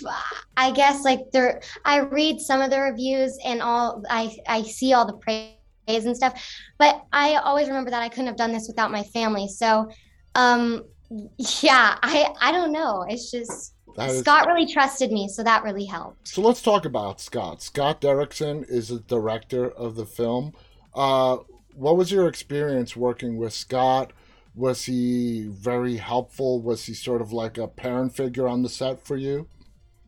I 0.56 0.72
guess 0.72 1.04
like 1.04 1.32
there 1.32 1.62
I 1.86 2.00
read 2.00 2.40
some 2.40 2.62
of 2.62 2.70
the 2.70 2.80
reviews 2.80 3.38
and 3.44 3.62
all 3.62 4.04
I 4.10 4.38
I 4.48 4.64
see 4.64 4.94
all 4.94 5.06
the 5.06 5.14
praise 5.14 5.56
and 5.88 6.16
stuff, 6.16 6.42
but 6.78 7.06
I 7.14 7.36
always 7.36 7.68
remember 7.68 7.90
that 7.92 8.02
I 8.02 8.10
couldn't 8.10 8.28
have 8.28 8.38
done 8.38 8.52
this 8.52 8.68
without 8.68 8.92
my 8.92 9.04
family. 9.04 9.48
So 9.48 9.90
um 10.36 10.86
yeah, 11.38 11.98
I 12.04 12.34
I 12.42 12.52
don't 12.52 12.72
know. 12.72 13.06
It's 13.08 13.32
just 13.32 13.74
is- 14.00 14.20
Scott 14.20 14.48
really 14.48 14.72
trusted 14.72 15.12
me, 15.12 15.28
so 15.28 15.44
that 15.44 15.64
really 15.64 15.86
helped. 15.86 16.28
So 16.28 16.42
let's 16.42 16.62
talk 16.62 16.86
about 16.86 17.20
Scott. 17.20 17.62
Scott 17.62 18.02
Derrickson 18.02 18.70
is 18.70 18.90
the 18.90 19.00
director 19.00 19.70
of 19.72 19.96
the 19.96 20.06
film. 20.06 20.54
Uh, 20.94 21.38
what 21.74 21.98
was 21.98 22.12
your 22.12 22.28
experience 22.28 22.96
working 22.96 23.38
with 23.38 23.54
Scott? 23.54 24.12
Was 24.58 24.86
he 24.86 25.48
very 25.50 25.98
helpful? 25.98 26.62
Was 26.62 26.86
he 26.86 26.94
sort 26.94 27.22
of 27.22 27.32
like 27.32 27.58
a 27.58 27.68
parent 27.68 28.16
figure 28.16 28.48
on 28.48 28.64
the 28.64 28.70
set 28.70 29.06
for 29.06 29.16
you? 29.16 29.48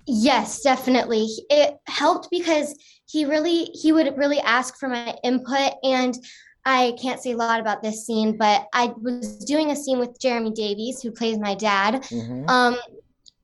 Yes, 0.07 0.61
definitely. 0.61 1.27
It 1.49 1.75
helped 1.87 2.29
because 2.31 2.75
he 3.07 3.25
really 3.25 3.65
he 3.65 3.91
would 3.91 4.17
really 4.17 4.39
ask 4.39 4.77
for 4.79 4.89
my 4.89 5.15
input 5.23 5.73
and 5.83 6.17
I 6.65 6.95
can't 7.01 7.21
say 7.21 7.31
a 7.31 7.37
lot 7.37 7.59
about 7.59 7.81
this 7.83 8.05
scene, 8.05 8.37
but 8.37 8.65
I 8.73 8.91
was 8.97 9.37
doing 9.45 9.71
a 9.71 9.75
scene 9.75 9.99
with 9.99 10.19
Jeremy 10.19 10.51
Davies 10.51 11.01
who 11.01 11.11
plays 11.11 11.37
my 11.37 11.55
dad. 11.55 12.05
hmm 12.09 12.45
Um 12.47 12.77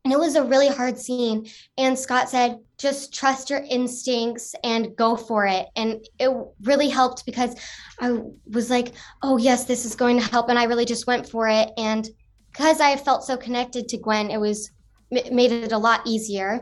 and 0.05 0.13
it 0.13 0.19
was 0.19 0.35
a 0.35 0.43
really 0.43 0.69
hard 0.69 0.97
scene 0.97 1.47
and 1.77 1.97
Scott 1.97 2.29
said 2.29 2.59
just 2.77 3.13
trust 3.13 3.49
your 3.49 3.63
instincts 3.69 4.55
and 4.63 4.95
go 4.95 5.17
for 5.17 5.45
it 5.47 5.65
and 5.75 6.07
it 6.19 6.31
really 6.61 6.87
helped 6.87 7.25
because 7.25 7.55
I 7.99 8.21
was 8.45 8.69
like, 8.69 8.93
"Oh, 9.23 9.37
yes, 9.37 9.65
this 9.65 9.85
is 9.85 9.95
going 9.95 10.19
to 10.19 10.31
help." 10.31 10.49
And 10.49 10.59
I 10.59 10.65
really 10.65 10.85
just 10.85 11.07
went 11.07 11.27
for 11.27 11.47
it 11.49 11.71
and 11.77 12.07
because 12.51 12.79
I 12.79 12.95
felt 12.95 13.25
so 13.25 13.35
connected 13.35 13.89
to 13.89 13.97
Gwen, 13.97 14.29
it 14.29 14.39
was 14.39 14.71
it 15.11 15.33
made 15.33 15.51
it 15.51 15.71
a 15.71 15.77
lot 15.77 16.01
easier. 16.05 16.61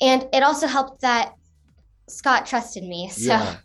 And 0.00 0.26
it 0.32 0.42
also 0.42 0.66
helped 0.66 1.02
that 1.02 1.34
Scott 2.08 2.46
trusted 2.46 2.84
me. 2.84 3.08
So 3.12 3.28
Yeah. 3.28 3.56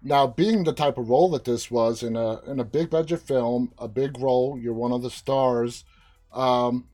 Now, 0.00 0.28
being 0.28 0.62
the 0.62 0.72
type 0.72 0.96
of 0.96 1.08
role 1.08 1.28
that 1.30 1.44
this 1.44 1.72
was 1.72 2.04
in 2.04 2.14
a 2.14 2.40
in 2.42 2.60
a 2.60 2.64
big 2.64 2.88
budget 2.88 3.20
film, 3.20 3.72
a 3.78 3.88
big 3.88 4.18
role, 4.20 4.56
you're 4.56 4.74
one 4.74 4.92
of 4.92 5.02
the 5.02 5.10
stars. 5.10 5.84
Um, 6.32 6.86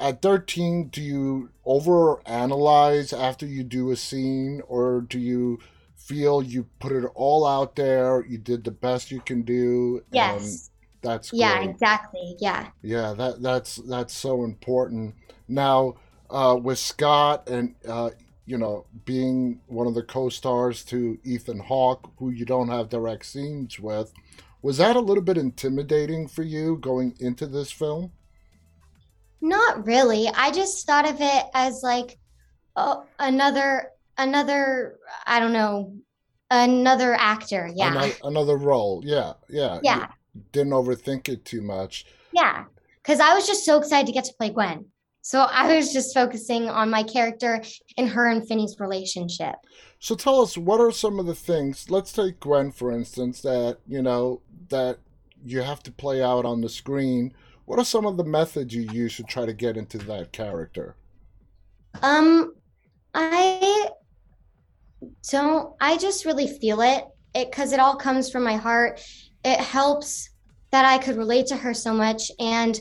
at 0.00 0.22
13, 0.22 0.88
do 0.88 1.02
you 1.02 1.50
overanalyze 1.66 3.12
after 3.18 3.46
you 3.46 3.64
do 3.64 3.90
a 3.92 3.96
scene, 3.96 4.62
or 4.68 5.02
do 5.02 5.18
you 5.20 5.60
feel 5.96 6.42
you 6.42 6.68
put 6.80 6.92
it 6.92 7.04
all 7.14 7.46
out 7.46 7.76
there, 7.76 8.24
you 8.26 8.38
did 8.38 8.64
the 8.64 8.72
best 8.72 9.10
you 9.12 9.20
can 9.20 9.42
do, 9.42 10.02
and 10.12 10.58
yes. 10.58 10.70
that's 11.02 11.32
Yeah, 11.32 11.58
great. 11.58 11.70
exactly. 11.70 12.36
Yeah. 12.40 12.70
Yeah, 12.82 13.12
that 13.14 13.42
that's 13.42 13.76
that's 13.76 14.14
so 14.14 14.44
important. 14.44 15.14
Now, 15.48 15.96
uh, 16.30 16.58
with 16.62 16.78
Scott 16.78 17.48
and 17.48 17.74
uh, 17.86 18.10
you 18.46 18.58
know 18.58 18.86
being 19.04 19.60
one 19.66 19.86
of 19.86 19.94
the 19.94 20.02
co-stars 20.02 20.84
to 20.86 21.18
Ethan 21.24 21.60
Hawke, 21.60 22.12
who 22.18 22.30
you 22.30 22.44
don't 22.46 22.68
have 22.68 22.88
direct 22.88 23.26
scenes 23.26 23.78
with, 23.78 24.12
was 24.62 24.78
that 24.78 24.96
a 24.96 25.00
little 25.00 25.22
bit 25.24 25.36
intimidating 25.38 26.28
for 26.28 26.42
you 26.42 26.76
going 26.78 27.16
into 27.20 27.46
this 27.46 27.70
film? 27.70 28.12
Not 29.40 29.86
really. 29.86 30.28
I 30.28 30.50
just 30.50 30.86
thought 30.86 31.08
of 31.08 31.16
it 31.20 31.44
as 31.54 31.82
like 31.82 32.18
oh, 32.76 33.04
another 33.18 33.90
another 34.18 34.98
I 35.26 35.40
don't 35.40 35.52
know, 35.52 35.94
another 36.50 37.14
actor. 37.14 37.70
Yeah. 37.74 37.94
Ano- 37.94 38.14
another 38.24 38.56
role. 38.56 39.02
Yeah, 39.04 39.34
yeah. 39.48 39.80
Yeah. 39.82 40.08
You 40.34 40.42
didn't 40.52 40.72
overthink 40.72 41.28
it 41.28 41.44
too 41.44 41.62
much. 41.62 42.06
Yeah. 42.32 42.64
Cuz 43.02 43.20
I 43.20 43.34
was 43.34 43.46
just 43.46 43.64
so 43.64 43.78
excited 43.78 44.06
to 44.06 44.12
get 44.12 44.24
to 44.24 44.34
play 44.34 44.50
Gwen. 44.50 44.86
So 45.22 45.40
I 45.40 45.76
was 45.76 45.92
just 45.92 46.14
focusing 46.14 46.68
on 46.68 46.88
my 46.88 47.02
character 47.02 47.62
and 47.98 48.08
her 48.08 48.26
and 48.28 48.46
Finney's 48.46 48.80
relationship. 48.80 49.56
So 49.98 50.14
tell 50.14 50.40
us, 50.40 50.56
what 50.56 50.80
are 50.80 50.90
some 50.90 51.18
of 51.18 51.26
the 51.26 51.34
things? 51.34 51.90
Let's 51.90 52.12
take 52.12 52.40
Gwen 52.40 52.72
for 52.72 52.90
instance. 52.90 53.42
That 53.42 53.78
you 53.86 54.02
know 54.02 54.42
that 54.68 54.98
you 55.44 55.62
have 55.62 55.82
to 55.84 55.92
play 55.92 56.22
out 56.22 56.44
on 56.44 56.60
the 56.60 56.68
screen. 56.68 57.34
What 57.70 57.78
are 57.78 57.84
some 57.84 58.04
of 58.04 58.16
the 58.16 58.24
methods 58.24 58.74
you 58.74 58.82
use 58.90 59.16
to 59.18 59.22
try 59.22 59.46
to 59.46 59.52
get 59.52 59.76
into 59.76 59.96
that 59.98 60.32
character? 60.32 60.96
Um, 62.02 62.54
I 63.14 63.90
don't, 65.30 65.72
I 65.80 65.96
just 65.96 66.24
really 66.24 66.48
feel 66.48 66.80
it. 66.80 67.04
It 67.32 67.48
because 67.48 67.72
it 67.72 67.78
all 67.78 67.94
comes 67.94 68.28
from 68.28 68.42
my 68.42 68.56
heart. 68.56 69.00
It 69.44 69.60
helps 69.60 70.30
that 70.72 70.84
I 70.84 70.98
could 70.98 71.16
relate 71.16 71.46
to 71.46 71.56
her 71.56 71.72
so 71.72 71.94
much. 71.94 72.32
And 72.40 72.76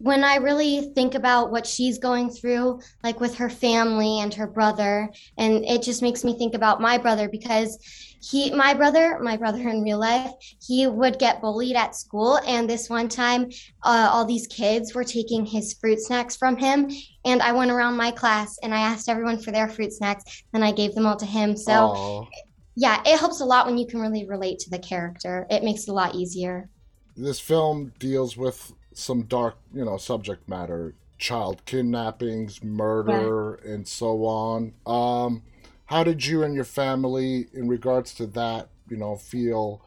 when 0.00 0.24
I 0.24 0.36
really 0.36 0.92
think 0.94 1.14
about 1.14 1.50
what 1.50 1.66
she's 1.66 1.98
going 1.98 2.30
through, 2.30 2.80
like 3.04 3.20
with 3.20 3.34
her 3.36 3.50
family 3.50 4.20
and 4.20 4.32
her 4.32 4.46
brother, 4.46 5.10
and 5.36 5.62
it 5.66 5.82
just 5.82 6.00
makes 6.00 6.24
me 6.24 6.38
think 6.38 6.54
about 6.54 6.80
my 6.80 6.96
brother 6.96 7.28
because 7.28 7.78
he, 8.22 8.50
my 8.50 8.72
brother, 8.72 9.18
my 9.20 9.36
brother 9.36 9.68
in 9.68 9.82
real 9.82 9.98
life, 9.98 10.30
he 10.66 10.86
would 10.86 11.18
get 11.18 11.42
bullied 11.42 11.76
at 11.76 11.94
school. 11.94 12.38
And 12.46 12.68
this 12.68 12.88
one 12.88 13.10
time, 13.10 13.50
uh, 13.82 14.08
all 14.10 14.24
these 14.24 14.46
kids 14.46 14.94
were 14.94 15.04
taking 15.04 15.44
his 15.44 15.74
fruit 15.74 16.00
snacks 16.00 16.34
from 16.34 16.56
him. 16.56 16.90
And 17.26 17.42
I 17.42 17.52
went 17.52 17.70
around 17.70 17.98
my 17.98 18.10
class 18.10 18.56
and 18.62 18.74
I 18.74 18.80
asked 18.80 19.10
everyone 19.10 19.38
for 19.38 19.52
their 19.52 19.68
fruit 19.68 19.92
snacks 19.92 20.44
and 20.54 20.64
I 20.64 20.72
gave 20.72 20.94
them 20.94 21.04
all 21.04 21.16
to 21.16 21.26
him. 21.26 21.58
So, 21.58 21.72
Aww. 21.72 22.28
yeah, 22.74 23.02
it 23.04 23.18
helps 23.18 23.42
a 23.42 23.44
lot 23.44 23.66
when 23.66 23.76
you 23.76 23.86
can 23.86 24.00
really 24.00 24.26
relate 24.26 24.60
to 24.60 24.70
the 24.70 24.78
character. 24.78 25.46
It 25.50 25.62
makes 25.62 25.82
it 25.82 25.90
a 25.90 25.94
lot 25.94 26.14
easier. 26.14 26.70
This 27.16 27.38
film 27.38 27.92
deals 27.98 28.38
with 28.38 28.72
some 29.00 29.22
dark, 29.22 29.56
you 29.72 29.84
know, 29.84 29.96
subject 29.96 30.48
matter, 30.48 30.94
child 31.18 31.64
kidnappings, 31.64 32.62
murder, 32.62 33.60
yeah. 33.64 33.72
and 33.72 33.88
so 33.88 34.24
on. 34.24 34.72
Um, 34.86 35.42
how 35.86 36.04
did 36.04 36.24
you 36.24 36.42
and 36.42 36.54
your 36.54 36.64
family, 36.64 37.48
in 37.52 37.68
regards 37.68 38.14
to 38.14 38.26
that, 38.28 38.68
you 38.88 38.96
know, 38.96 39.16
feel 39.16 39.82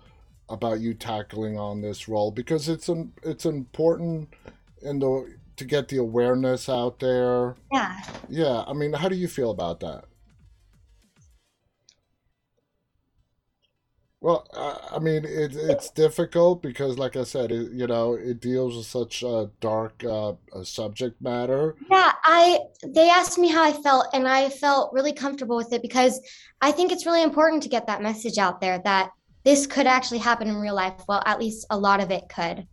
about 0.49 0.79
you 0.81 0.93
tackling 0.93 1.57
on 1.57 1.81
this 1.81 2.07
role? 2.07 2.31
Because 2.31 2.67
it's 2.67 2.89
an 2.89 3.13
it's 3.23 3.45
important 3.45 4.33
in 4.81 4.99
the 4.99 5.35
to 5.55 5.65
get 5.65 5.87
the 5.87 5.97
awareness 5.97 6.67
out 6.67 6.99
there. 6.99 7.55
Yeah. 7.71 7.99
Yeah. 8.29 8.63
I 8.67 8.73
mean, 8.73 8.93
how 8.93 9.07
do 9.07 9.15
you 9.15 9.27
feel 9.27 9.51
about 9.51 9.79
that? 9.81 10.05
Well, 14.23 14.47
I 14.89 14.99
mean, 14.99 15.25
it, 15.25 15.53
it's 15.53 15.89
difficult 15.89 16.61
because, 16.61 16.97
like 16.97 17.17
I 17.17 17.25
said, 17.25 17.51
it, 17.51 17.73
you 17.73 17.87
know, 17.87 18.13
it 18.13 18.39
deals 18.39 18.77
with 18.77 18.85
such 18.85 19.21
a 19.21 19.51
dark 19.59 20.01
uh, 20.01 20.35
a 20.53 20.63
subject 20.63 21.21
matter. 21.21 21.75
Yeah, 21.91 22.13
I 22.23 22.59
they 22.85 23.09
asked 23.09 23.37
me 23.37 23.49
how 23.49 23.61
I 23.61 23.73
felt, 23.73 24.07
and 24.13 24.25
I 24.25 24.47
felt 24.47 24.93
really 24.93 25.11
comfortable 25.11 25.57
with 25.57 25.73
it 25.73 25.81
because 25.81 26.21
I 26.61 26.71
think 26.71 26.93
it's 26.93 27.05
really 27.05 27.21
important 27.21 27.63
to 27.63 27.69
get 27.69 27.85
that 27.87 28.01
message 28.01 28.37
out 28.37 28.61
there 28.61 28.79
that 28.85 29.11
this 29.43 29.67
could 29.67 29.87
actually 29.87 30.19
happen 30.19 30.47
in 30.47 30.55
real 30.55 30.75
life. 30.75 31.01
Well, 31.05 31.21
at 31.25 31.37
least 31.37 31.67
a 31.69 31.77
lot 31.77 32.01
of 32.01 32.09
it 32.09 32.29
could. 32.33 32.65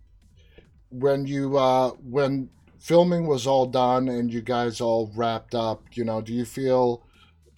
When 0.90 1.26
you 1.26 1.58
uh, 1.58 1.90
when 2.08 2.48
filming 2.78 3.26
was 3.26 3.48
all 3.48 3.66
done 3.66 4.08
and 4.08 4.32
you 4.32 4.40
guys 4.40 4.80
all 4.80 5.10
wrapped 5.16 5.56
up, 5.56 5.82
you 5.94 6.04
know, 6.04 6.20
do 6.20 6.32
you 6.32 6.44
feel 6.44 7.02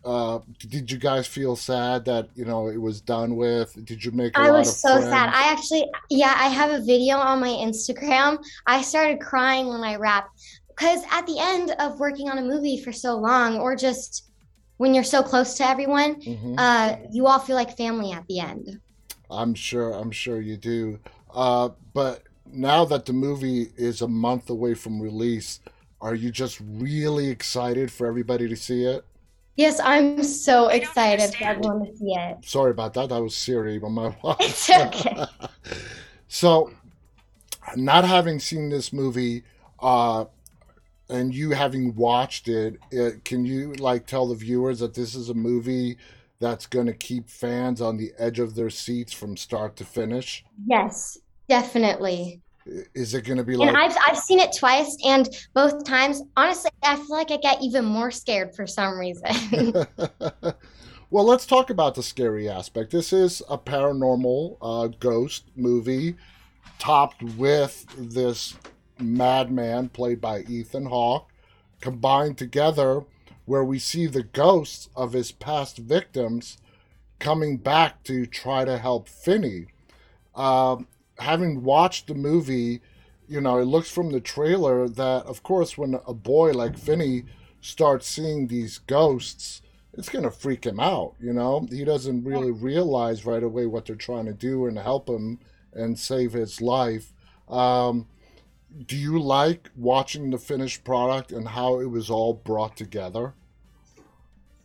uh, 0.04 0.40
did 0.58 0.90
you 0.90 0.98
guys 0.98 1.26
feel 1.26 1.54
sad 1.54 2.04
that 2.04 2.28
you 2.34 2.44
know 2.44 2.68
it 2.68 2.80
was 2.80 3.00
done 3.00 3.36
with? 3.36 3.72
Did 3.84 4.04
you 4.04 4.10
make? 4.10 4.36
I 4.36 4.50
was 4.50 4.80
so 4.80 4.94
friends? 4.94 5.06
sad. 5.06 5.28
I 5.32 5.52
actually, 5.52 5.86
yeah, 6.10 6.34
I 6.36 6.48
have 6.48 6.70
a 6.70 6.84
video 6.84 7.16
on 7.16 7.40
my 7.40 7.48
Instagram. 7.48 8.42
I 8.66 8.82
started 8.82 9.20
crying 9.20 9.68
when 9.68 9.82
I 9.82 9.96
wrapped 9.96 10.40
because 10.68 11.02
at 11.10 11.26
the 11.26 11.36
end 11.38 11.74
of 11.78 12.00
working 12.00 12.28
on 12.28 12.38
a 12.38 12.42
movie 12.42 12.82
for 12.82 12.92
so 12.92 13.16
long, 13.16 13.58
or 13.58 13.76
just 13.76 14.30
when 14.78 14.94
you're 14.94 15.04
so 15.04 15.22
close 15.22 15.54
to 15.58 15.68
everyone, 15.68 16.20
mm-hmm. 16.20 16.54
uh, 16.58 16.96
you 17.12 17.26
all 17.26 17.38
feel 17.38 17.56
like 17.56 17.76
family 17.76 18.12
at 18.12 18.26
the 18.26 18.40
end. 18.40 18.80
I'm 19.30 19.54
sure. 19.54 19.92
I'm 19.92 20.10
sure 20.10 20.40
you 20.40 20.56
do. 20.56 20.98
Uh, 21.32 21.70
but 21.94 22.24
now 22.52 22.84
that 22.86 23.06
the 23.06 23.12
movie 23.12 23.68
is 23.76 24.02
a 24.02 24.08
month 24.08 24.50
away 24.50 24.74
from 24.74 25.00
release, 25.00 25.60
are 26.00 26.16
you 26.16 26.32
just 26.32 26.60
really 26.60 27.28
excited 27.28 27.92
for 27.92 28.08
everybody 28.08 28.48
to 28.48 28.56
see 28.56 28.84
it? 28.84 29.04
Yes, 29.56 29.80
I'm 29.82 30.22
so 30.22 30.68
excited 30.68 31.34
for 31.34 31.44
everyone 31.44 31.86
to 31.86 31.96
see 31.96 32.14
it. 32.14 32.38
Sorry 32.44 32.70
about 32.70 32.94
that. 32.94 33.10
That 33.10 33.22
was 33.22 33.36
Siri 33.36 33.80
on 33.82 33.92
my 33.92 34.16
watch. 34.22 34.40
It's 34.40 34.70
okay. 34.70 35.24
so, 36.28 36.70
not 37.76 38.04
having 38.04 38.38
seen 38.38 38.70
this 38.70 38.92
movie, 38.92 39.44
uh, 39.80 40.24
and 41.10 41.34
you 41.34 41.50
having 41.50 41.94
watched 41.94 42.48
it, 42.48 42.78
it, 42.90 43.14
uh, 43.14 43.16
can 43.24 43.44
you 43.44 43.74
like 43.74 44.06
tell 44.06 44.26
the 44.26 44.34
viewers 44.34 44.78
that 44.78 44.94
this 44.94 45.14
is 45.14 45.28
a 45.28 45.34
movie 45.34 45.98
that's 46.40 46.66
going 46.66 46.86
to 46.86 46.94
keep 46.94 47.28
fans 47.28 47.80
on 47.80 47.98
the 47.98 48.12
edge 48.18 48.38
of 48.38 48.54
their 48.54 48.70
seats 48.70 49.12
from 49.12 49.36
start 49.36 49.76
to 49.76 49.84
finish? 49.84 50.44
Yes, 50.66 51.18
definitely. 51.48 52.40
Is 52.66 53.14
it 53.14 53.24
going 53.24 53.38
to 53.38 53.44
be 53.44 53.56
like? 53.56 53.68
And 53.68 53.76
I've 53.76 53.96
I've 54.06 54.18
seen 54.18 54.38
it 54.38 54.54
twice, 54.56 54.96
and 55.04 55.28
both 55.54 55.84
times, 55.84 56.22
honestly, 56.36 56.70
I 56.82 56.96
feel 56.96 57.10
like 57.10 57.30
I 57.30 57.36
get 57.38 57.62
even 57.62 57.84
more 57.84 58.10
scared 58.10 58.54
for 58.54 58.66
some 58.66 58.98
reason. 58.98 59.24
well, 61.10 61.24
let's 61.24 61.46
talk 61.46 61.70
about 61.70 61.94
the 61.94 62.02
scary 62.02 62.48
aspect. 62.48 62.92
This 62.92 63.12
is 63.12 63.42
a 63.48 63.58
paranormal 63.58 64.58
uh, 64.62 64.86
ghost 64.98 65.44
movie, 65.56 66.16
topped 66.78 67.22
with 67.22 67.86
this 67.98 68.54
madman 68.98 69.88
played 69.88 70.20
by 70.20 70.40
Ethan 70.42 70.86
Hawke, 70.86 71.28
combined 71.80 72.38
together, 72.38 73.02
where 73.44 73.64
we 73.64 73.78
see 73.78 74.06
the 74.06 74.22
ghosts 74.22 74.88
of 74.94 75.12
his 75.12 75.32
past 75.32 75.78
victims 75.78 76.58
coming 77.18 77.56
back 77.56 78.02
to 78.04 78.26
try 78.26 78.64
to 78.64 78.78
help 78.78 79.08
Finney. 79.08 79.66
Um, 80.34 80.86
having 81.18 81.62
watched 81.62 82.06
the 82.06 82.14
movie, 82.14 82.80
you 83.28 83.40
know, 83.40 83.58
it 83.58 83.64
looks 83.64 83.90
from 83.90 84.10
the 84.10 84.20
trailer 84.20 84.88
that, 84.88 85.26
of 85.26 85.42
course, 85.42 85.78
when 85.78 85.98
a 86.06 86.14
boy 86.14 86.52
like 86.52 86.78
Finney 86.78 87.24
starts 87.60 88.06
seeing 88.06 88.46
these 88.46 88.78
ghosts, 88.78 89.62
it's 89.94 90.08
going 90.08 90.24
to 90.24 90.30
freak 90.30 90.64
him 90.64 90.80
out, 90.80 91.14
you 91.20 91.32
know? 91.32 91.66
He 91.70 91.84
doesn't 91.84 92.24
really 92.24 92.50
realize 92.50 93.26
right 93.26 93.42
away 93.42 93.66
what 93.66 93.86
they're 93.86 93.96
trying 93.96 94.26
to 94.26 94.32
do 94.32 94.66
and 94.66 94.78
help 94.78 95.08
him 95.08 95.38
and 95.74 95.98
save 95.98 96.32
his 96.32 96.60
life. 96.60 97.12
Um, 97.48 98.06
do 98.86 98.96
you 98.96 99.20
like 99.20 99.70
watching 99.76 100.30
the 100.30 100.38
finished 100.38 100.84
product 100.84 101.32
and 101.32 101.46
how 101.46 101.80
it 101.80 101.86
was 101.86 102.10
all 102.10 102.34
brought 102.34 102.76
together? 102.76 103.34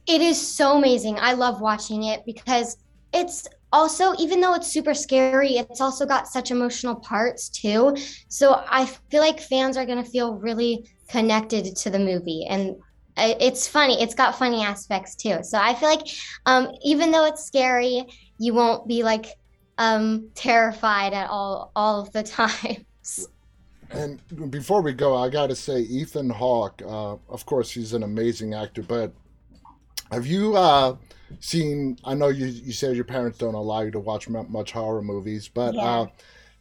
It 0.08 0.22
is 0.22 0.40
so 0.40 0.78
amazing. 0.78 1.18
I 1.20 1.34
love 1.34 1.60
watching 1.60 2.04
it 2.04 2.26
because 2.26 2.78
it's 3.14 3.48
also 3.72 4.14
even 4.18 4.40
though 4.40 4.54
it's 4.54 4.72
super 4.72 4.94
scary 4.94 5.58
it's 5.58 5.82
also 5.82 6.06
got 6.06 6.28
such 6.28 6.52
emotional 6.52 6.96
parts 6.96 7.50
too. 7.50 7.96
So 8.30 8.64
i 8.70 8.86
feel 8.86 9.22
like 9.22 9.40
fans 9.40 9.78
are 9.78 9.86
going 9.86 10.04
to 10.04 10.10
feel 10.10 10.36
really 10.36 10.90
connected 11.10 11.76
to 11.76 11.90
the 11.90 12.00
movie. 12.00 12.46
And 12.50 12.76
it's 13.18 13.68
funny 13.68 14.02
it's 14.02 14.16
got 14.16 14.38
funny 14.38 14.64
aspects 14.64 15.16
too. 15.16 15.40
So 15.44 15.58
i 15.58 15.74
feel 15.74 15.90
like 15.90 16.08
um, 16.46 16.70
even 16.84 17.12
though 17.12 17.26
it's 17.26 17.46
scary 17.46 18.06
you 18.38 18.54
won't 18.54 18.88
be 18.88 19.04
like 19.04 19.28
um, 19.80 20.30
terrified 20.34 21.14
at 21.14 21.30
all 21.30 21.72
all 21.76 22.02
of 22.02 22.12
the 22.12 22.24
times. 22.40 23.28
And 23.92 24.20
before 24.52 24.82
we 24.82 24.92
go 24.94 25.16
i 25.16 25.30
gotta 25.30 25.56
say 25.56 25.80
ethan 25.80 26.30
hawke 26.30 26.82
uh, 26.86 27.16
of 27.30 27.46
course 27.46 27.72
he's 27.72 27.94
an 27.94 28.04
amazing 28.04 28.54
actor 28.54 28.84
but 28.84 29.14
have 30.12 30.26
you 30.28 30.56
uh, 30.58 30.96
seen? 31.40 31.98
I 32.04 32.14
know 32.14 32.28
you 32.28 32.46
you 32.46 32.74
said 32.74 32.96
your 32.96 33.06
parents 33.06 33.38
don't 33.38 33.54
allow 33.54 33.82
you 33.82 33.92
to 33.92 34.00
watch 34.00 34.30
much 34.30 34.72
horror 34.72 35.02
movies, 35.02 35.48
but 35.48 35.74
yeah. 35.74 35.82
uh, 35.82 36.08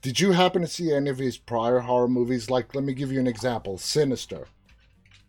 did 0.02 0.20
you 0.20 0.32
happen 0.32 0.62
to 0.62 0.68
see 0.68 0.92
any 0.92 1.10
of 1.10 1.18
his 1.18 1.36
prior 1.36 1.80
horror 1.80 2.08
movies? 2.08 2.50
Like, 2.50 2.74
let 2.74 2.84
me 2.84 2.94
give 2.94 3.12
you 3.12 3.20
an 3.20 3.26
example: 3.26 3.78
Sinister. 3.78 4.46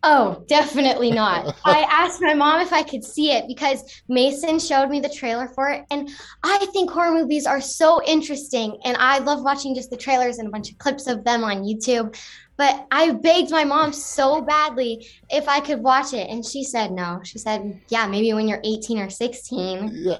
Oh, 0.04 0.44
definitely 0.46 1.10
not. 1.10 1.56
I 1.64 1.80
asked 1.90 2.20
my 2.20 2.34
mom 2.34 2.60
if 2.60 2.72
I 2.72 2.82
could 2.82 3.04
see 3.04 3.32
it 3.32 3.46
because 3.48 4.02
Mason 4.08 4.58
showed 4.58 4.88
me 4.88 5.00
the 5.00 5.08
trailer 5.08 5.48
for 5.48 5.70
it. 5.70 5.84
And 5.90 6.08
I 6.44 6.66
think 6.72 6.90
horror 6.90 7.12
movies 7.12 7.46
are 7.46 7.60
so 7.60 8.00
interesting. 8.04 8.78
And 8.84 8.96
I 8.96 9.18
love 9.18 9.42
watching 9.42 9.74
just 9.74 9.90
the 9.90 9.96
trailers 9.96 10.38
and 10.38 10.46
a 10.46 10.50
bunch 10.50 10.70
of 10.70 10.78
clips 10.78 11.08
of 11.08 11.24
them 11.24 11.42
on 11.42 11.64
YouTube. 11.64 12.16
But 12.58 12.88
I 12.90 13.12
begged 13.12 13.52
my 13.52 13.62
mom 13.62 13.92
so 13.92 14.42
badly 14.42 15.06
if 15.30 15.48
I 15.48 15.60
could 15.60 15.80
watch 15.80 16.12
it. 16.12 16.28
And 16.28 16.44
she 16.44 16.64
said 16.64 16.90
no. 16.90 17.20
She 17.22 17.38
said, 17.38 17.80
yeah, 17.88 18.06
maybe 18.08 18.34
when 18.34 18.48
you're 18.48 18.60
18 18.64 18.98
or 18.98 19.08
16. 19.08 19.92
Yeah. 19.94 20.18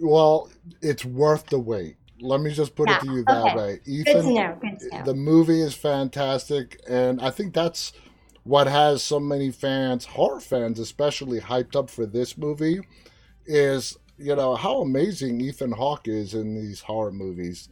Well, 0.00 0.48
it's 0.80 1.04
worth 1.04 1.46
the 1.46 1.58
wait. 1.58 1.96
Let 2.20 2.40
me 2.40 2.52
just 2.52 2.76
put 2.76 2.88
yeah. 2.88 2.98
it 2.98 3.00
to 3.00 3.12
you 3.12 3.24
that 3.24 3.46
okay. 3.46 3.56
way. 3.56 3.80
Ethan, 3.84 4.14
Good 4.14 4.22
to 4.22 4.32
know. 4.32 4.58
Good 4.60 4.78
to 4.78 4.96
know. 4.96 5.04
the 5.04 5.14
movie 5.14 5.60
is 5.60 5.74
fantastic. 5.74 6.80
And 6.88 7.20
I 7.20 7.30
think 7.30 7.52
that's 7.52 7.92
what 8.44 8.68
has 8.68 9.02
so 9.02 9.18
many 9.18 9.50
fans, 9.50 10.04
horror 10.04 10.40
fans 10.40 10.78
especially, 10.78 11.40
hyped 11.40 11.74
up 11.74 11.90
for 11.90 12.06
this 12.06 12.38
movie 12.38 12.80
is, 13.44 13.98
you 14.18 14.36
know, 14.36 14.54
how 14.54 14.82
amazing 14.82 15.40
Ethan 15.40 15.72
Hawke 15.72 16.06
is 16.06 16.32
in 16.32 16.54
these 16.54 16.80
horror 16.80 17.10
movies. 17.10 17.68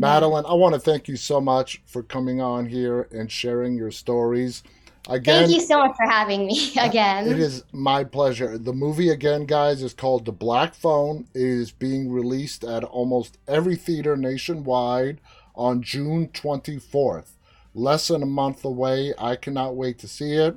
Madeleine, 0.00 0.46
I 0.46 0.54
want 0.54 0.74
to 0.74 0.80
thank 0.80 1.08
you 1.08 1.16
so 1.16 1.40
much 1.40 1.82
for 1.86 2.02
coming 2.02 2.40
on 2.40 2.66
here 2.66 3.08
and 3.10 3.30
sharing 3.30 3.76
your 3.76 3.90
stories. 3.90 4.62
Again, 5.08 5.46
thank 5.46 5.54
you 5.54 5.60
so 5.60 5.78
much 5.78 5.96
for 5.96 6.06
having 6.06 6.46
me 6.46 6.72
again. 6.80 7.26
It 7.26 7.38
is 7.38 7.64
my 7.72 8.04
pleasure. 8.04 8.58
The 8.58 8.72
movie, 8.72 9.08
again, 9.08 9.46
guys, 9.46 9.82
is 9.82 9.94
called 9.94 10.24
The 10.24 10.32
Black 10.32 10.74
Phone. 10.74 11.26
It 11.34 11.42
is 11.42 11.70
being 11.70 12.10
released 12.10 12.64
at 12.64 12.84
almost 12.84 13.38
every 13.48 13.76
theater 13.76 14.16
nationwide 14.16 15.20
on 15.54 15.82
June 15.82 16.28
24th 16.28 17.32
less 17.78 18.08
than 18.08 18.22
a 18.22 18.26
month 18.26 18.64
away. 18.64 19.14
I 19.18 19.36
cannot 19.36 19.76
wait 19.76 19.98
to 20.00 20.08
see 20.08 20.34
it. 20.34 20.56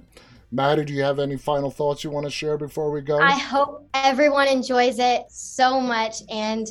Maddie, 0.51 0.84
do 0.84 0.93
you 0.93 1.04
have 1.04 1.19
any 1.19 1.38
final 1.38 1.71
thoughts 1.71 2.04
you 2.04 2.10
want 2.10 2.25
to 2.25 2.32
share 2.32 2.58
before 2.58 2.91
we 2.91 3.01
go? 3.01 3.19
I 3.19 3.38
hope 3.38 3.88
everyone 3.93 4.47
enjoys 4.47 4.99
it 4.99 5.23
so 5.30 5.80
much 5.80 6.17
and 6.30 6.67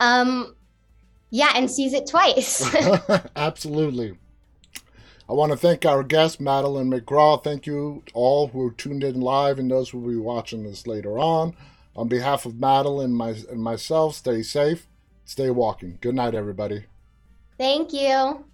um 0.00 0.56
yeah, 1.34 1.50
and 1.56 1.68
sees 1.68 1.92
it 1.94 2.06
twice. 2.06 2.72
Absolutely. 3.36 4.16
I 5.28 5.32
want 5.32 5.50
to 5.50 5.58
thank 5.58 5.84
our 5.84 6.04
guest, 6.04 6.40
Madeleine 6.40 6.88
McGraw. 6.88 7.42
Thank 7.42 7.66
you 7.66 8.04
all 8.14 8.46
who 8.46 8.72
tuned 8.74 9.02
in 9.02 9.20
live 9.20 9.58
and 9.58 9.68
those 9.68 9.90
who 9.90 9.98
will 9.98 10.10
be 10.10 10.16
watching 10.16 10.62
this 10.62 10.86
later 10.86 11.18
on. 11.18 11.56
On 11.96 12.06
behalf 12.06 12.46
of 12.46 12.60
Madeleine 12.60 13.12
my, 13.12 13.30
and 13.50 13.60
myself, 13.60 14.14
stay 14.14 14.42
safe, 14.42 14.86
stay 15.24 15.50
walking. 15.50 15.98
Good 16.00 16.14
night, 16.14 16.36
everybody. 16.36 16.84
Thank 17.58 17.92
you. 17.92 18.44